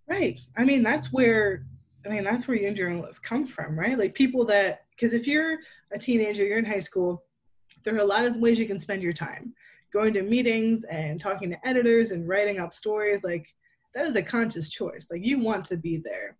right 0.07 0.39
i 0.57 0.63
mean 0.63 0.83
that's 0.83 1.11
where 1.11 1.65
i 2.05 2.09
mean 2.09 2.23
that's 2.23 2.47
where 2.47 2.57
young 2.57 2.75
journalists 2.75 3.19
come 3.19 3.45
from 3.45 3.77
right 3.77 3.97
like 3.97 4.13
people 4.13 4.45
that 4.45 4.85
because 4.99 5.13
if 5.13 5.27
you're 5.27 5.59
a 5.93 5.99
teenager, 5.99 6.43
you're 6.43 6.57
in 6.57 6.65
high 6.65 6.79
school, 6.79 7.23
there 7.83 7.95
are 7.95 7.99
a 7.99 8.05
lot 8.05 8.25
of 8.25 8.35
ways 8.37 8.59
you 8.59 8.67
can 8.67 8.79
spend 8.79 9.01
your 9.01 9.13
time. 9.13 9.53
Going 9.93 10.13
to 10.13 10.21
meetings 10.21 10.83
and 10.85 11.19
talking 11.19 11.49
to 11.51 11.67
editors 11.67 12.11
and 12.11 12.27
writing 12.27 12.59
up 12.59 12.73
stories, 12.73 13.23
like 13.23 13.47
that 13.95 14.05
is 14.05 14.15
a 14.15 14.21
conscious 14.21 14.69
choice. 14.69 15.07
Like 15.09 15.25
you 15.25 15.39
want 15.39 15.65
to 15.65 15.77
be 15.77 15.97
there. 15.97 16.37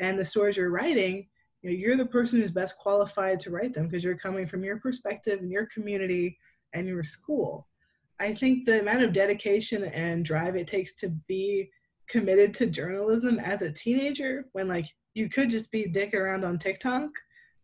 And 0.00 0.18
the 0.18 0.24
stories 0.24 0.56
you're 0.56 0.70
writing, 0.70 1.28
you 1.62 1.70
know, 1.70 1.76
you're 1.76 1.96
the 1.96 2.06
person 2.06 2.40
who's 2.40 2.50
best 2.50 2.78
qualified 2.78 3.40
to 3.40 3.50
write 3.50 3.74
them 3.74 3.88
because 3.88 4.04
you're 4.04 4.16
coming 4.16 4.46
from 4.46 4.64
your 4.64 4.78
perspective 4.78 5.40
and 5.40 5.50
your 5.50 5.66
community 5.66 6.38
and 6.72 6.86
your 6.86 7.02
school. 7.02 7.66
I 8.20 8.34
think 8.34 8.64
the 8.64 8.80
amount 8.80 9.02
of 9.02 9.12
dedication 9.12 9.84
and 9.84 10.24
drive 10.24 10.56
it 10.56 10.66
takes 10.66 10.94
to 10.96 11.08
be 11.28 11.70
committed 12.08 12.54
to 12.54 12.66
journalism 12.66 13.38
as 13.38 13.62
a 13.62 13.72
teenager 13.72 14.46
when 14.52 14.66
like 14.66 14.86
you 15.14 15.28
could 15.28 15.50
just 15.50 15.70
be 15.70 15.86
dick 15.86 16.14
around 16.14 16.44
on 16.44 16.58
TikTok 16.58 17.10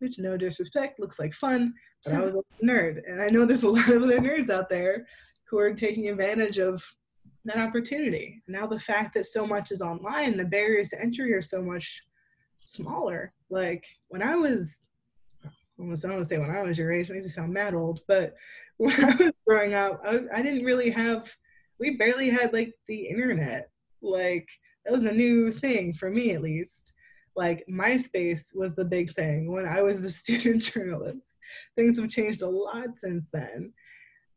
which 0.04 0.18
no 0.18 0.36
disrespect 0.36 1.00
looks 1.00 1.18
like 1.18 1.32
fun, 1.32 1.72
but 2.04 2.14
I 2.14 2.20
was 2.20 2.34
a 2.34 2.64
nerd. 2.64 3.00
And 3.08 3.20
I 3.20 3.28
know 3.28 3.44
there's 3.44 3.62
a 3.62 3.68
lot 3.70 3.88
of 3.88 4.02
other 4.02 4.20
nerds 4.20 4.50
out 4.50 4.68
there 4.68 5.06
who 5.48 5.58
are 5.58 5.72
taking 5.72 6.08
advantage 6.08 6.58
of 6.58 6.84
that 7.46 7.58
opportunity. 7.58 8.42
Now 8.46 8.66
the 8.66 8.80
fact 8.80 9.14
that 9.14 9.26
so 9.26 9.46
much 9.46 9.70
is 9.70 9.82
online, 9.82 10.36
the 10.36 10.44
barriers 10.44 10.90
to 10.90 11.00
entry 11.00 11.32
are 11.34 11.42
so 11.42 11.62
much 11.62 12.02
smaller. 12.64 13.32
Like 13.54 13.84
when 14.08 14.22
I 14.22 14.34
was 14.34 14.80
almost 15.78 16.04
I 16.04 16.08
don't 16.08 16.16
want 16.16 16.28
to 16.28 16.34
say 16.34 16.38
when 16.38 16.50
I 16.50 16.62
was 16.62 16.78
your 16.78 16.92
age, 16.92 17.10
makes 17.10 17.24
me 17.24 17.30
sound 17.30 17.52
mad 17.52 17.74
old, 17.74 18.00
but 18.08 18.34
when 18.76 18.92
I 19.04 19.14
was 19.14 19.32
growing 19.46 19.74
up, 19.74 20.00
I, 20.04 20.20
I 20.34 20.42
didn't 20.42 20.64
really 20.64 20.90
have 20.90 21.32
we 21.78 21.96
barely 21.96 22.28
had 22.30 22.52
like 22.52 22.72
the 22.88 23.06
internet. 23.06 23.70
Like 24.02 24.48
that 24.84 24.92
was 24.92 25.04
a 25.04 25.12
new 25.12 25.52
thing 25.52 25.94
for 25.94 26.10
me 26.10 26.32
at 26.32 26.42
least 26.42 26.94
like 27.36 27.64
MySpace 27.68 28.54
was 28.54 28.74
the 28.74 28.84
big 28.84 29.12
thing 29.12 29.50
when 29.50 29.66
I 29.66 29.82
was 29.82 30.04
a 30.04 30.10
student 30.22 30.62
journalist. 30.62 31.38
Things 31.76 31.98
have 31.98 32.08
changed 32.08 32.42
a 32.42 32.48
lot 32.48 32.98
since 32.98 33.24
then. 33.32 33.72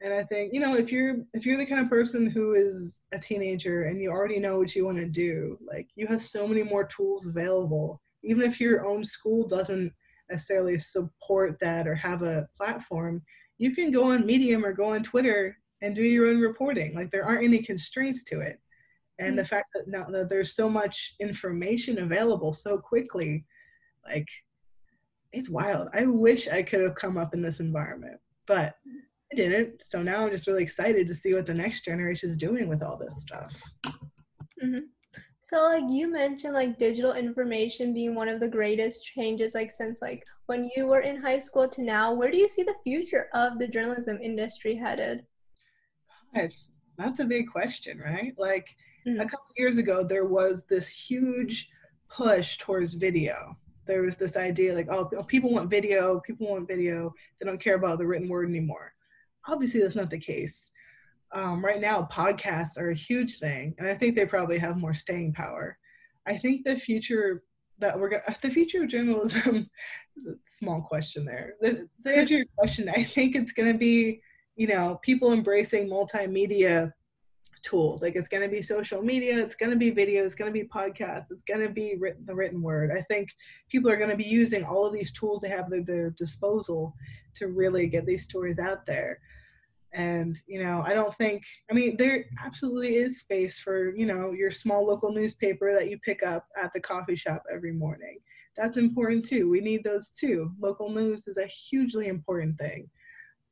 And 0.02 0.14
I 0.14 0.24
think, 0.24 0.54
you 0.54 0.60
know, 0.60 0.76
if 0.76 0.92
you're 0.92 1.18
if 1.34 1.46
you're 1.46 1.58
the 1.58 1.66
kind 1.66 1.82
of 1.82 1.90
person 1.90 2.30
who 2.30 2.54
is 2.54 3.04
a 3.14 3.20
teenager 3.20 3.86
and 3.86 4.00
you 4.00 4.12
already 4.12 4.40
know 4.40 4.60
what 4.60 4.76
you 4.76 4.86
want 4.86 5.00
to 5.00 5.10
do, 5.10 5.58
like 5.68 5.90
you 5.96 6.06
have 6.08 6.22
so 6.22 6.48
many 6.48 6.62
more 6.62 6.84
tools 6.84 7.26
available. 7.26 8.02
Even 8.24 8.44
if 8.44 8.60
your 8.60 8.86
own 8.86 9.04
school 9.04 9.48
doesn't 9.48 9.92
necessarily 10.30 10.78
support 10.78 11.58
that 11.62 11.88
or 11.88 11.96
have 11.96 12.22
a 12.22 12.48
platform, 12.58 13.22
you 13.58 13.74
can 13.74 13.92
go 13.92 14.12
on 14.12 14.26
Medium 14.26 14.66
or 14.66 14.74
go 14.74 14.94
on 14.94 15.04
Twitter 15.04 15.58
and 15.82 15.96
do 15.96 16.02
your 16.02 16.28
own 16.28 16.40
reporting. 16.40 16.96
Like 16.96 17.12
there 17.12 17.26
aren't 17.26 17.44
any 17.44 17.60
constraints 17.60 18.24
to 18.26 18.42
it 18.42 18.60
and 19.20 19.30
mm-hmm. 19.30 19.38
the 19.38 19.46
fact 19.46 19.68
that 19.74 19.88
now 19.88 20.06
that 20.06 20.30
there's 20.30 20.56
so 20.56 20.70
much 20.70 21.16
information 21.20 22.00
available 22.00 22.54
so 22.54 22.78
quickly 22.78 23.46
like 24.08 24.28
it's 25.34 25.50
wild 25.50 25.90
i 25.94 26.06
wish 26.06 26.48
i 26.48 26.62
could 26.62 26.82
have 26.82 26.96
come 26.96 27.18
up 27.18 27.34
in 27.34 27.42
this 27.42 27.60
environment 27.60 28.20
but 28.46 28.76
i 29.32 29.36
didn't 29.36 29.82
so 29.82 30.02
now 30.02 30.26
i'm 30.26 30.32
just 30.32 30.48
really 30.48 30.64
excited 30.64 31.08
to 31.08 31.16
see 31.16 31.34
what 31.34 31.46
the 31.46 31.54
next 31.54 31.84
generation 31.84 32.30
is 32.30 32.38
doing 32.38 32.68
with 32.68 32.82
all 32.82 32.98
this 32.98 33.22
stuff 33.22 33.62
mm-hmm. 33.86 34.80
So 35.50 35.64
like 35.64 35.84
you 35.88 36.12
mentioned 36.12 36.54
like 36.54 36.78
digital 36.78 37.14
information 37.14 37.94
being 37.94 38.16
one 38.16 38.28
of 38.28 38.40
the 38.40 38.48
greatest 38.48 39.06
changes 39.06 39.54
like 39.56 39.72
since 39.72 40.02
like 40.02 40.26
when 40.48 40.70
you 40.76 40.88
were 40.88 41.02
in 41.02 41.22
high 41.22 41.40
school 41.40 41.68
to 41.68 41.82
now 41.82 42.14
where 42.14 42.32
do 42.32 42.38
you 42.38 42.50
see 42.50 42.64
the 42.64 42.76
future 42.84 43.30
of 43.34 43.58
the 43.60 43.68
journalism 43.68 44.18
industry 44.22 44.76
headed 44.76 45.26
God, 46.36 46.50
that's 46.98 47.20
a 47.20 47.26
big 47.26 47.48
question 47.48 48.00
right 48.00 48.34
like 48.38 48.76
Mm-hmm. 49.08 49.22
A 49.22 49.30
couple 49.30 49.46
years 49.56 49.78
ago, 49.78 50.04
there 50.04 50.26
was 50.26 50.66
this 50.66 50.88
huge 50.88 51.70
push 52.10 52.58
towards 52.58 52.94
video. 52.94 53.58
There 53.86 54.02
was 54.02 54.18
this 54.18 54.36
idea 54.36 54.74
like, 54.74 54.90
oh, 54.92 55.06
people 55.28 55.52
want 55.52 55.70
video, 55.70 56.20
people 56.20 56.50
want 56.50 56.68
video. 56.68 57.14
They 57.40 57.46
don't 57.46 57.62
care 57.62 57.76
about 57.76 58.00
the 58.00 58.08
written 58.08 58.28
word 58.28 58.50
anymore. 58.50 58.94
Obviously, 59.48 59.82
that's 59.82 59.96
not 59.96 60.10
the 60.10 60.20
case. 60.20 60.72
Um, 61.34 61.63
right 61.63 61.82
now, 61.82 62.08
podcasts 62.12 62.78
are 62.78 62.90
a 62.90 62.96
huge 62.96 63.38
thing, 63.38 63.76
and 63.78 63.88
I 63.88 63.94
think 63.94 64.16
they 64.16 64.26
probably 64.26 64.58
have 64.58 64.78
more 64.78 64.94
staying 64.94 65.34
power. 65.34 65.78
I 66.26 66.38
think 66.38 66.66
the 66.66 66.76
future 66.76 67.44
that 67.80 68.00
we're 68.00 68.10
going 68.10 68.24
the 68.42 68.50
future 68.50 68.84
of 68.84 68.90
journalism 68.90 69.70
is 70.18 70.28
a 70.28 70.36
small 70.46 70.82
question 70.82 71.26
there. 71.26 71.54
The, 71.62 71.88
to 72.04 72.16
answer 72.16 72.38
your 72.38 72.46
question, 72.58 72.90
I 72.90 73.04
think 73.04 73.36
it's 73.36 73.52
going 73.52 73.72
to 73.72 73.78
be, 73.78 74.22
you 74.56 74.68
know, 74.68 75.00
people 75.04 75.32
embracing 75.32 75.90
multimedia 75.90 76.92
tools. 77.63 78.02
Like 78.02 78.16
it's 78.16 78.28
going 78.28 78.44
to 78.44 78.50
be 78.50 78.62
social 78.62 79.02
media, 79.02 79.38
it's 79.38 79.56
going 79.56 79.72
to 79.72 79.78
be 79.78 79.90
video, 79.90 80.24
it's 80.24 80.36
going 80.36 80.52
to 80.52 80.60
be 80.60 80.68
podcasts, 80.68 81.32
it's 81.32 81.44
going 81.44 81.62
to 81.62 81.70
be 81.70 81.96
written, 82.00 82.26
the 82.26 82.36
written 82.36 82.62
word. 82.62 82.92
I 82.96 83.02
think 83.02 83.30
people 83.70 83.90
are 83.90 83.98
going 83.98 84.10
to 84.10 84.16
be 84.16 84.24
using 84.24 84.63
all 84.63 84.86
of 84.86 84.94
these 84.94 85.12
tools 85.12 85.42
they 85.42 85.50
have 85.50 85.72
at 85.72 85.86
their 85.86 86.12
disposal 86.12 86.96
to 87.36 87.48
really 87.48 87.88
get 87.88 88.06
these 88.06 88.24
stories 88.24 88.60
out 88.60 88.86
there. 88.86 89.20
And, 89.93 90.38
you 90.47 90.62
know, 90.62 90.84
I 90.86 90.93
don't 90.93 91.15
think, 91.15 91.43
I 91.71 91.73
mean, 91.73 91.97
there 91.97 92.26
absolutely 92.43 92.97
is 92.97 93.19
space 93.19 93.60
for, 93.60 93.95
you 93.95 94.06
know, 94.06 94.32
your 94.32 94.52
small 94.52 94.86
local 94.86 95.12
newspaper 95.12 95.71
that 95.73 95.89
you 95.89 95.97
pick 96.00 96.23
up 96.23 96.45
at 96.62 96.71
the 96.73 96.80
coffee 96.80 97.15
shop 97.15 97.43
every 97.52 97.71
morning. 97.71 98.19
that's 98.56 98.78
important 98.78 99.23
too. 99.23 99.50
We 99.50 99.62
need 99.62 99.84
those 99.84 100.12
too. 100.12 100.52
Local 100.60 100.89
news 100.89 101.28
is 101.28 101.38
a 101.38 101.45
hugely 101.45 102.08
important 102.08 102.58
thing. 102.58 102.89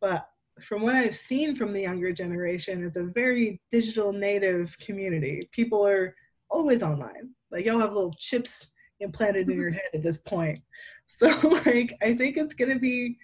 But 0.01 0.27
from 0.61 0.81
what 0.81 0.95
I've 0.95 1.15
seen 1.15 1.55
from 1.55 1.73
the 1.73 1.81
younger 1.81 2.11
generation, 2.13 2.83
is 2.83 2.95
a 2.95 3.03
very 3.03 3.61
digital 3.71 4.13
native 4.13 4.77
community. 4.79 5.49
People 5.51 5.85
are 5.85 6.15
always 6.49 6.81
online. 6.81 7.31
Like 7.51 7.65
y'all 7.65 7.79
have 7.79 7.93
little 7.93 8.15
chips 8.17 8.71
implanted 8.99 9.49
in 9.49 9.59
your 9.59 9.69
head 9.71 9.89
at 9.93 10.03
this 10.03 10.19
point. 10.19 10.59
So 11.07 11.27
like 11.65 11.93
I 12.01 12.13
think 12.13 12.37
it's 12.37 12.53
gonna 12.53 12.79
be 12.79 13.17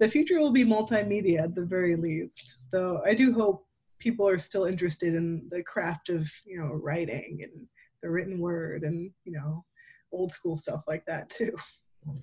the 0.00 0.08
future 0.08 0.40
will 0.40 0.50
be 0.50 0.64
multimedia 0.64 1.42
at 1.42 1.54
the 1.54 1.64
very 1.64 1.94
least. 1.94 2.58
Though 2.72 3.02
I 3.06 3.14
do 3.14 3.32
hope 3.32 3.66
people 3.98 4.26
are 4.26 4.38
still 4.38 4.64
interested 4.64 5.14
in 5.14 5.46
the 5.50 5.62
craft 5.62 6.08
of, 6.08 6.28
you 6.44 6.58
know, 6.58 6.72
writing 6.72 7.40
and 7.42 7.66
the 8.02 8.10
written 8.10 8.40
word 8.40 8.82
and, 8.82 9.10
you 9.24 9.32
know, 9.32 9.64
old 10.10 10.32
school 10.32 10.56
stuff 10.56 10.82
like 10.88 11.04
that 11.06 11.28
too. 11.28 11.54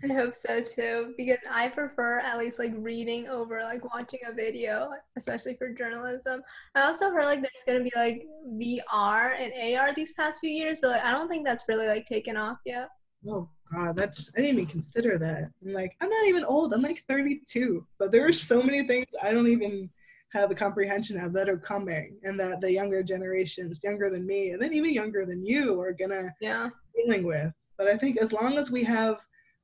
I 0.03 0.11
hope 0.11 0.33
so 0.33 0.59
too, 0.59 1.13
because 1.17 1.37
I 1.51 1.69
prefer 1.69 2.19
at 2.19 2.39
least 2.39 2.57
like 2.57 2.73
reading 2.77 3.27
over 3.27 3.61
like 3.61 3.85
watching 3.93 4.21
a 4.25 4.33
video, 4.33 4.89
especially 5.15 5.55
for 5.55 5.71
journalism. 5.71 6.41
I 6.73 6.81
also 6.81 7.11
heard 7.11 7.25
like 7.25 7.41
there's 7.41 7.63
gonna 7.65 7.83
be 7.83 7.91
like 7.95 8.25
VR 8.59 9.39
and 9.39 9.77
AR 9.77 9.93
these 9.93 10.13
past 10.13 10.39
few 10.39 10.49
years, 10.49 10.79
but 10.81 10.89
like 10.89 11.03
I 11.03 11.11
don't 11.11 11.29
think 11.29 11.45
that's 11.45 11.65
really 11.69 11.87
like 11.87 12.07
taken 12.07 12.37
off 12.37 12.57
yet. 12.65 12.89
Oh 13.29 13.51
god, 13.71 13.95
that's 13.95 14.29
I 14.35 14.41
didn't 14.41 14.55
even 14.55 14.65
consider 14.67 15.17
that. 15.17 15.51
I'm 15.63 15.73
like, 15.73 15.95
I'm 16.01 16.09
not 16.09 16.27
even 16.27 16.43
old. 16.43 16.73
I'm 16.73 16.81
like 16.81 17.03
32, 17.07 17.85
but 17.99 18.11
there 18.11 18.27
are 18.27 18.33
so 18.33 18.61
many 18.61 18.85
things 18.87 19.07
I 19.21 19.31
don't 19.31 19.47
even 19.47 19.89
have 20.33 20.49
the 20.49 20.55
comprehension 20.55 21.19
of 21.19 21.33
that 21.33 21.49
are 21.49 21.57
coming, 21.57 22.17
and 22.23 22.39
that 22.39 22.61
the 22.61 22.71
younger 22.71 23.01
generations, 23.03 23.81
younger 23.83 24.09
than 24.09 24.25
me, 24.25 24.51
and 24.51 24.61
then 24.61 24.73
even 24.73 24.93
younger 24.93 25.25
than 25.25 25.45
you, 25.45 25.79
are 25.79 25.93
gonna 25.93 26.33
yeah 26.41 26.69
dealing 26.95 27.25
with. 27.25 27.51
But 27.77 27.87
I 27.87 27.97
think 27.97 28.17
as 28.17 28.33
long 28.33 28.57
as 28.57 28.71
we 28.71 28.83
have 28.83 29.19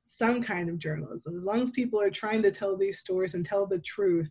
some 0.06 0.42
kind 0.42 0.68
of 0.68 0.78
journalism, 0.78 1.36
as 1.36 1.44
long 1.44 1.62
as 1.62 1.70
people 1.70 2.00
are 2.00 2.10
trying 2.10 2.42
to 2.42 2.50
tell 2.50 2.76
these 2.76 3.00
stories 3.00 3.34
and 3.34 3.44
tell 3.44 3.66
the 3.66 3.80
truth, 3.80 4.30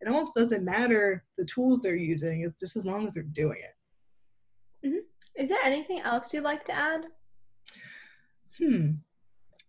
it 0.00 0.08
almost 0.08 0.34
doesn't 0.34 0.64
matter 0.64 1.24
the 1.38 1.44
tools 1.46 1.80
they're 1.80 1.96
using, 1.96 2.42
it's 2.42 2.58
just 2.58 2.76
as 2.76 2.84
long 2.86 3.06
as 3.06 3.14
they're 3.14 3.22
doing 3.22 3.58
it. 3.58 4.86
Mm-hmm. 4.86 5.42
Is 5.42 5.48
there 5.48 5.62
anything 5.64 6.00
else 6.00 6.32
you'd 6.32 6.44
like 6.44 6.64
to 6.66 6.72
add? 6.72 7.06
Hmm. 8.58 8.90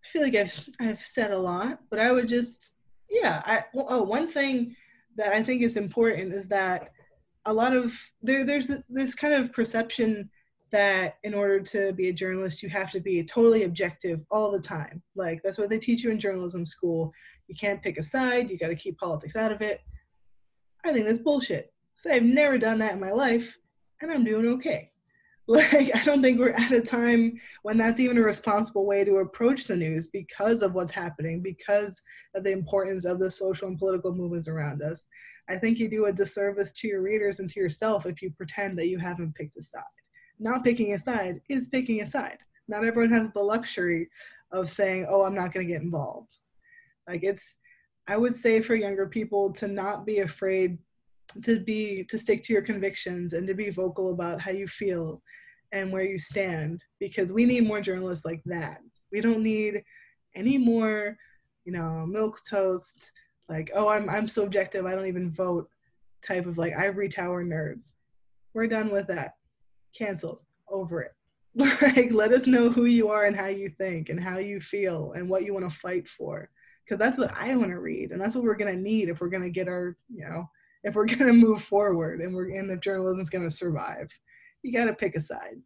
I 0.05 0.11
feel 0.11 0.21
like 0.21 0.35
I've 0.35 0.69
I've 0.79 1.01
said 1.01 1.31
a 1.31 1.37
lot, 1.37 1.79
but 1.89 1.99
I 1.99 2.11
would 2.11 2.27
just 2.27 2.73
yeah. 3.09 3.41
I 3.45 3.63
oh 3.75 4.03
one 4.03 4.27
thing 4.27 4.75
that 5.17 5.33
I 5.33 5.43
think 5.43 5.61
is 5.61 5.77
important 5.77 6.33
is 6.33 6.47
that 6.49 6.91
a 7.45 7.53
lot 7.53 7.75
of 7.75 7.93
there 8.21 8.45
there's 8.45 8.67
this, 8.67 8.83
this 8.89 9.15
kind 9.15 9.33
of 9.33 9.51
perception 9.53 10.29
that 10.71 11.15
in 11.23 11.33
order 11.33 11.59
to 11.61 11.93
be 11.93 12.09
a 12.09 12.13
journalist, 12.13 12.61
you 12.61 12.69
have 12.69 12.91
to 12.91 12.99
be 12.99 13.23
totally 13.23 13.63
objective 13.63 14.19
all 14.29 14.51
the 14.51 14.59
time. 14.59 15.01
Like 15.15 15.41
that's 15.43 15.57
what 15.57 15.69
they 15.69 15.79
teach 15.79 16.03
you 16.03 16.11
in 16.11 16.19
journalism 16.19 16.65
school. 16.65 17.11
You 17.47 17.55
can't 17.55 17.81
pick 17.81 17.97
a 17.97 18.03
side. 18.03 18.49
You 18.49 18.57
got 18.57 18.67
to 18.67 18.75
keep 18.75 18.97
politics 18.97 19.35
out 19.35 19.51
of 19.51 19.61
it. 19.61 19.81
I 20.83 20.91
think 20.91 21.05
that's 21.05 21.17
bullshit. 21.17 21.71
So 21.95 22.11
I've 22.11 22.23
never 22.23 22.57
done 22.57 22.77
that 22.79 22.93
in 22.93 22.99
my 22.99 23.11
life, 23.11 23.57
and 24.01 24.11
I'm 24.11 24.23
doing 24.23 24.47
okay. 24.55 24.91
Like 25.47 25.95
I 25.95 26.03
don't 26.03 26.23
think 26.23 26.39
we're 26.39 26.49
at 26.49 26.71
a 26.71 26.81
time 26.81 27.39
when 27.61 27.77
that's 27.77 27.99
even 27.99 28.17
a 28.17 28.21
responsible 28.21 28.87
way 28.87 29.03
to 29.03 29.17
approach 29.17 29.67
the 29.67 29.75
news 29.75 30.07
because 30.07 30.63
of 30.63 30.73
what's 30.73 30.91
happening, 30.91 31.39
because 31.39 32.01
of 32.33 32.43
the 32.43 32.51
importance 32.51 33.05
of 33.05 33.19
the 33.19 33.29
social 33.29 33.67
and 33.67 33.77
political 33.77 34.11
movements 34.11 34.47
around 34.47 34.81
us. 34.81 35.07
I 35.47 35.57
think 35.57 35.77
you 35.77 35.87
do 35.87 36.07
a 36.07 36.11
disservice 36.11 36.71
to 36.71 36.87
your 36.87 37.03
readers 37.03 37.39
and 37.39 37.49
to 37.51 37.59
yourself 37.59 38.07
if 38.07 38.23
you 38.23 38.31
pretend 38.31 38.75
that 38.79 38.87
you 38.87 38.97
haven't 38.97 39.35
picked 39.35 39.55
a 39.57 39.61
side 39.61 39.83
not 40.39 40.63
picking 40.63 40.93
a 40.93 40.99
side 40.99 41.41
is 41.49 41.67
picking 41.67 42.01
a 42.01 42.05
side. 42.05 42.39
Not 42.67 42.83
everyone 42.83 43.13
has 43.13 43.31
the 43.31 43.41
luxury 43.41 44.09
of 44.51 44.69
saying, 44.69 45.07
oh, 45.09 45.23
I'm 45.23 45.35
not 45.35 45.53
going 45.53 45.65
to 45.65 45.71
get 45.71 45.81
involved. 45.81 46.35
Like 47.07 47.23
it's, 47.23 47.59
I 48.07 48.17
would 48.17 48.35
say 48.35 48.61
for 48.61 48.75
younger 48.75 49.07
people 49.07 49.51
to 49.53 49.67
not 49.67 50.05
be 50.05 50.19
afraid 50.19 50.77
to 51.43 51.59
be, 51.59 52.05
to 52.09 52.17
stick 52.17 52.43
to 52.45 52.53
your 52.53 52.61
convictions 52.61 53.33
and 53.33 53.47
to 53.47 53.53
be 53.53 53.69
vocal 53.69 54.11
about 54.11 54.41
how 54.41 54.51
you 54.51 54.67
feel 54.67 55.21
and 55.71 55.91
where 55.91 56.03
you 56.03 56.17
stand 56.17 56.83
because 56.99 57.31
we 57.31 57.45
need 57.45 57.67
more 57.67 57.81
journalists 57.81 58.25
like 58.25 58.41
that. 58.45 58.79
We 59.11 59.21
don't 59.21 59.43
need 59.43 59.83
any 60.35 60.57
more, 60.57 61.17
you 61.65 61.71
know, 61.71 62.05
milk 62.05 62.39
toast, 62.49 63.11
like, 63.49 63.71
oh, 63.75 63.87
I'm, 63.87 64.09
I'm 64.09 64.27
so 64.27 64.43
objective, 64.43 64.85
I 64.85 64.95
don't 64.95 65.07
even 65.07 65.31
vote 65.31 65.67
type 66.25 66.45
of 66.45 66.57
like 66.57 66.73
ivory 66.77 67.09
tower 67.09 67.43
nerds. 67.43 67.91
We're 68.53 68.67
done 68.67 68.91
with 68.91 69.07
that 69.07 69.33
canceled 69.97 70.39
over 70.69 71.01
it 71.01 71.11
like 71.55 72.11
let 72.11 72.33
us 72.33 72.47
know 72.47 72.69
who 72.69 72.85
you 72.85 73.07
are 73.07 73.25
and 73.25 73.35
how 73.35 73.47
you 73.47 73.69
think 73.69 74.09
and 74.09 74.19
how 74.19 74.37
you 74.37 74.59
feel 74.59 75.13
and 75.13 75.29
what 75.29 75.45
you 75.45 75.53
want 75.53 75.69
to 75.69 75.77
fight 75.77 76.07
for 76.07 76.49
because 76.83 76.99
that's 76.99 77.17
what 77.17 77.31
i 77.37 77.55
want 77.55 77.69
to 77.69 77.79
read 77.79 78.11
and 78.11 78.21
that's 78.21 78.35
what 78.35 78.43
we're 78.43 78.55
going 78.55 78.73
to 78.73 78.81
need 78.81 79.07
if 79.07 79.21
we're 79.21 79.29
going 79.29 79.43
to 79.43 79.49
get 79.49 79.69
our 79.69 79.95
you 80.13 80.27
know 80.27 80.45
if 80.85 80.95
we're 80.95 81.05
going 81.17 81.27
to 81.27 81.33
move 81.33 81.61
forward 81.61 82.21
and 82.21 82.33
we're 82.33 82.49
and 82.51 82.69
the 82.69 82.77
journalism's 82.77 83.29
going 83.29 83.43
to 83.43 83.53
survive 83.53 84.09
you 84.63 84.71
got 84.71 84.85
to 84.85 84.93
pick 84.93 85.15
a 85.15 85.21
side 85.21 85.57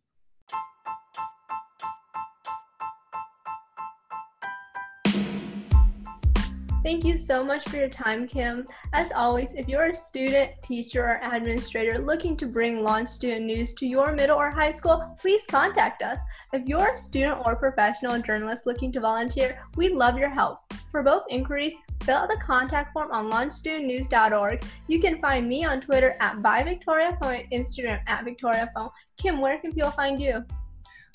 Thank 6.82 7.04
you 7.04 7.18
so 7.18 7.44
much 7.44 7.68
for 7.68 7.76
your 7.76 7.90
time, 7.90 8.26
Kim. 8.26 8.66
As 8.94 9.12
always, 9.12 9.54
if 9.54 9.68
you're 9.68 9.88
a 9.88 9.94
student, 9.94 10.52
teacher, 10.64 11.04
or 11.04 11.20
administrator 11.22 12.00
looking 12.00 12.38
to 12.38 12.48
bring 12.48 12.82
launch 12.82 13.10
student 13.10 13.46
news 13.46 13.74
to 13.76 13.86
your 13.86 14.14
middle 14.14 14.38
or 14.38 14.50
high 14.50 14.72
school, 14.72 15.16
please 15.20 15.46
contact 15.46 16.02
us. 16.02 16.22
If 16.54 16.68
you're 16.68 16.94
a 16.94 16.98
student 16.98 17.46
or 17.46 17.58
professional 17.58 18.20
journalist 18.22 18.66
looking 18.66 18.94
to 18.94 19.02
volunteer, 19.02 19.62
we'd 19.76 19.92
love 19.92 20.18
your 20.18 20.30
help. 20.30 20.60
For 20.92 21.04
both 21.04 21.24
inquiries, 21.30 21.74
fill 22.04 22.18
out 22.18 22.30
the 22.30 22.38
contact 22.38 22.94
form 22.94 23.12
on 23.12 23.30
launchstudentnews.org. 23.30 24.64
You 24.88 25.00
can 25.00 25.22
find 25.22 25.48
me 25.48 25.64
on 25.64 25.82
Twitter 25.82 26.18
at 26.20 26.38
byvictoriaphone 26.38 27.42
and 27.42 27.52
Instagram 27.52 28.02
at 28.08 28.26
victoriaphone. 28.26 28.92
Kim, 29.18 29.40
where 29.40 29.60
can 29.60 29.72
people 29.72 29.92
find 29.92 30.20
you? 30.20 30.44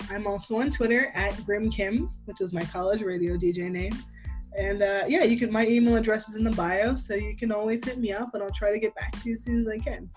I'm 0.09 0.27
also 0.27 0.59
on 0.59 0.69
Twitter 0.69 1.11
at 1.15 1.43
Grim 1.45 1.69
Kim, 1.69 2.09
which 2.25 2.41
is 2.41 2.53
my 2.53 2.63
college 2.63 3.01
radio 3.01 3.35
DJ 3.35 3.69
name. 3.69 3.93
And 4.57 4.81
uh, 4.81 5.03
yeah, 5.07 5.23
you 5.23 5.37
can. 5.37 5.51
My 5.51 5.67
email 5.67 5.95
address 5.97 6.29
is 6.29 6.37
in 6.37 6.45
the 6.45 6.51
bio, 6.51 6.95
so 6.95 7.13
you 7.13 7.35
can 7.35 7.51
always 7.51 7.83
hit 7.83 7.97
me 7.97 8.13
up, 8.13 8.33
and 8.33 8.41
I'll 8.41 8.51
try 8.51 8.71
to 8.71 8.79
get 8.79 8.95
back 8.95 9.11
to 9.11 9.29
you 9.29 9.33
as 9.33 9.43
soon 9.43 9.59
as 9.59 9.67
I 9.67 9.77
can. 9.77 10.09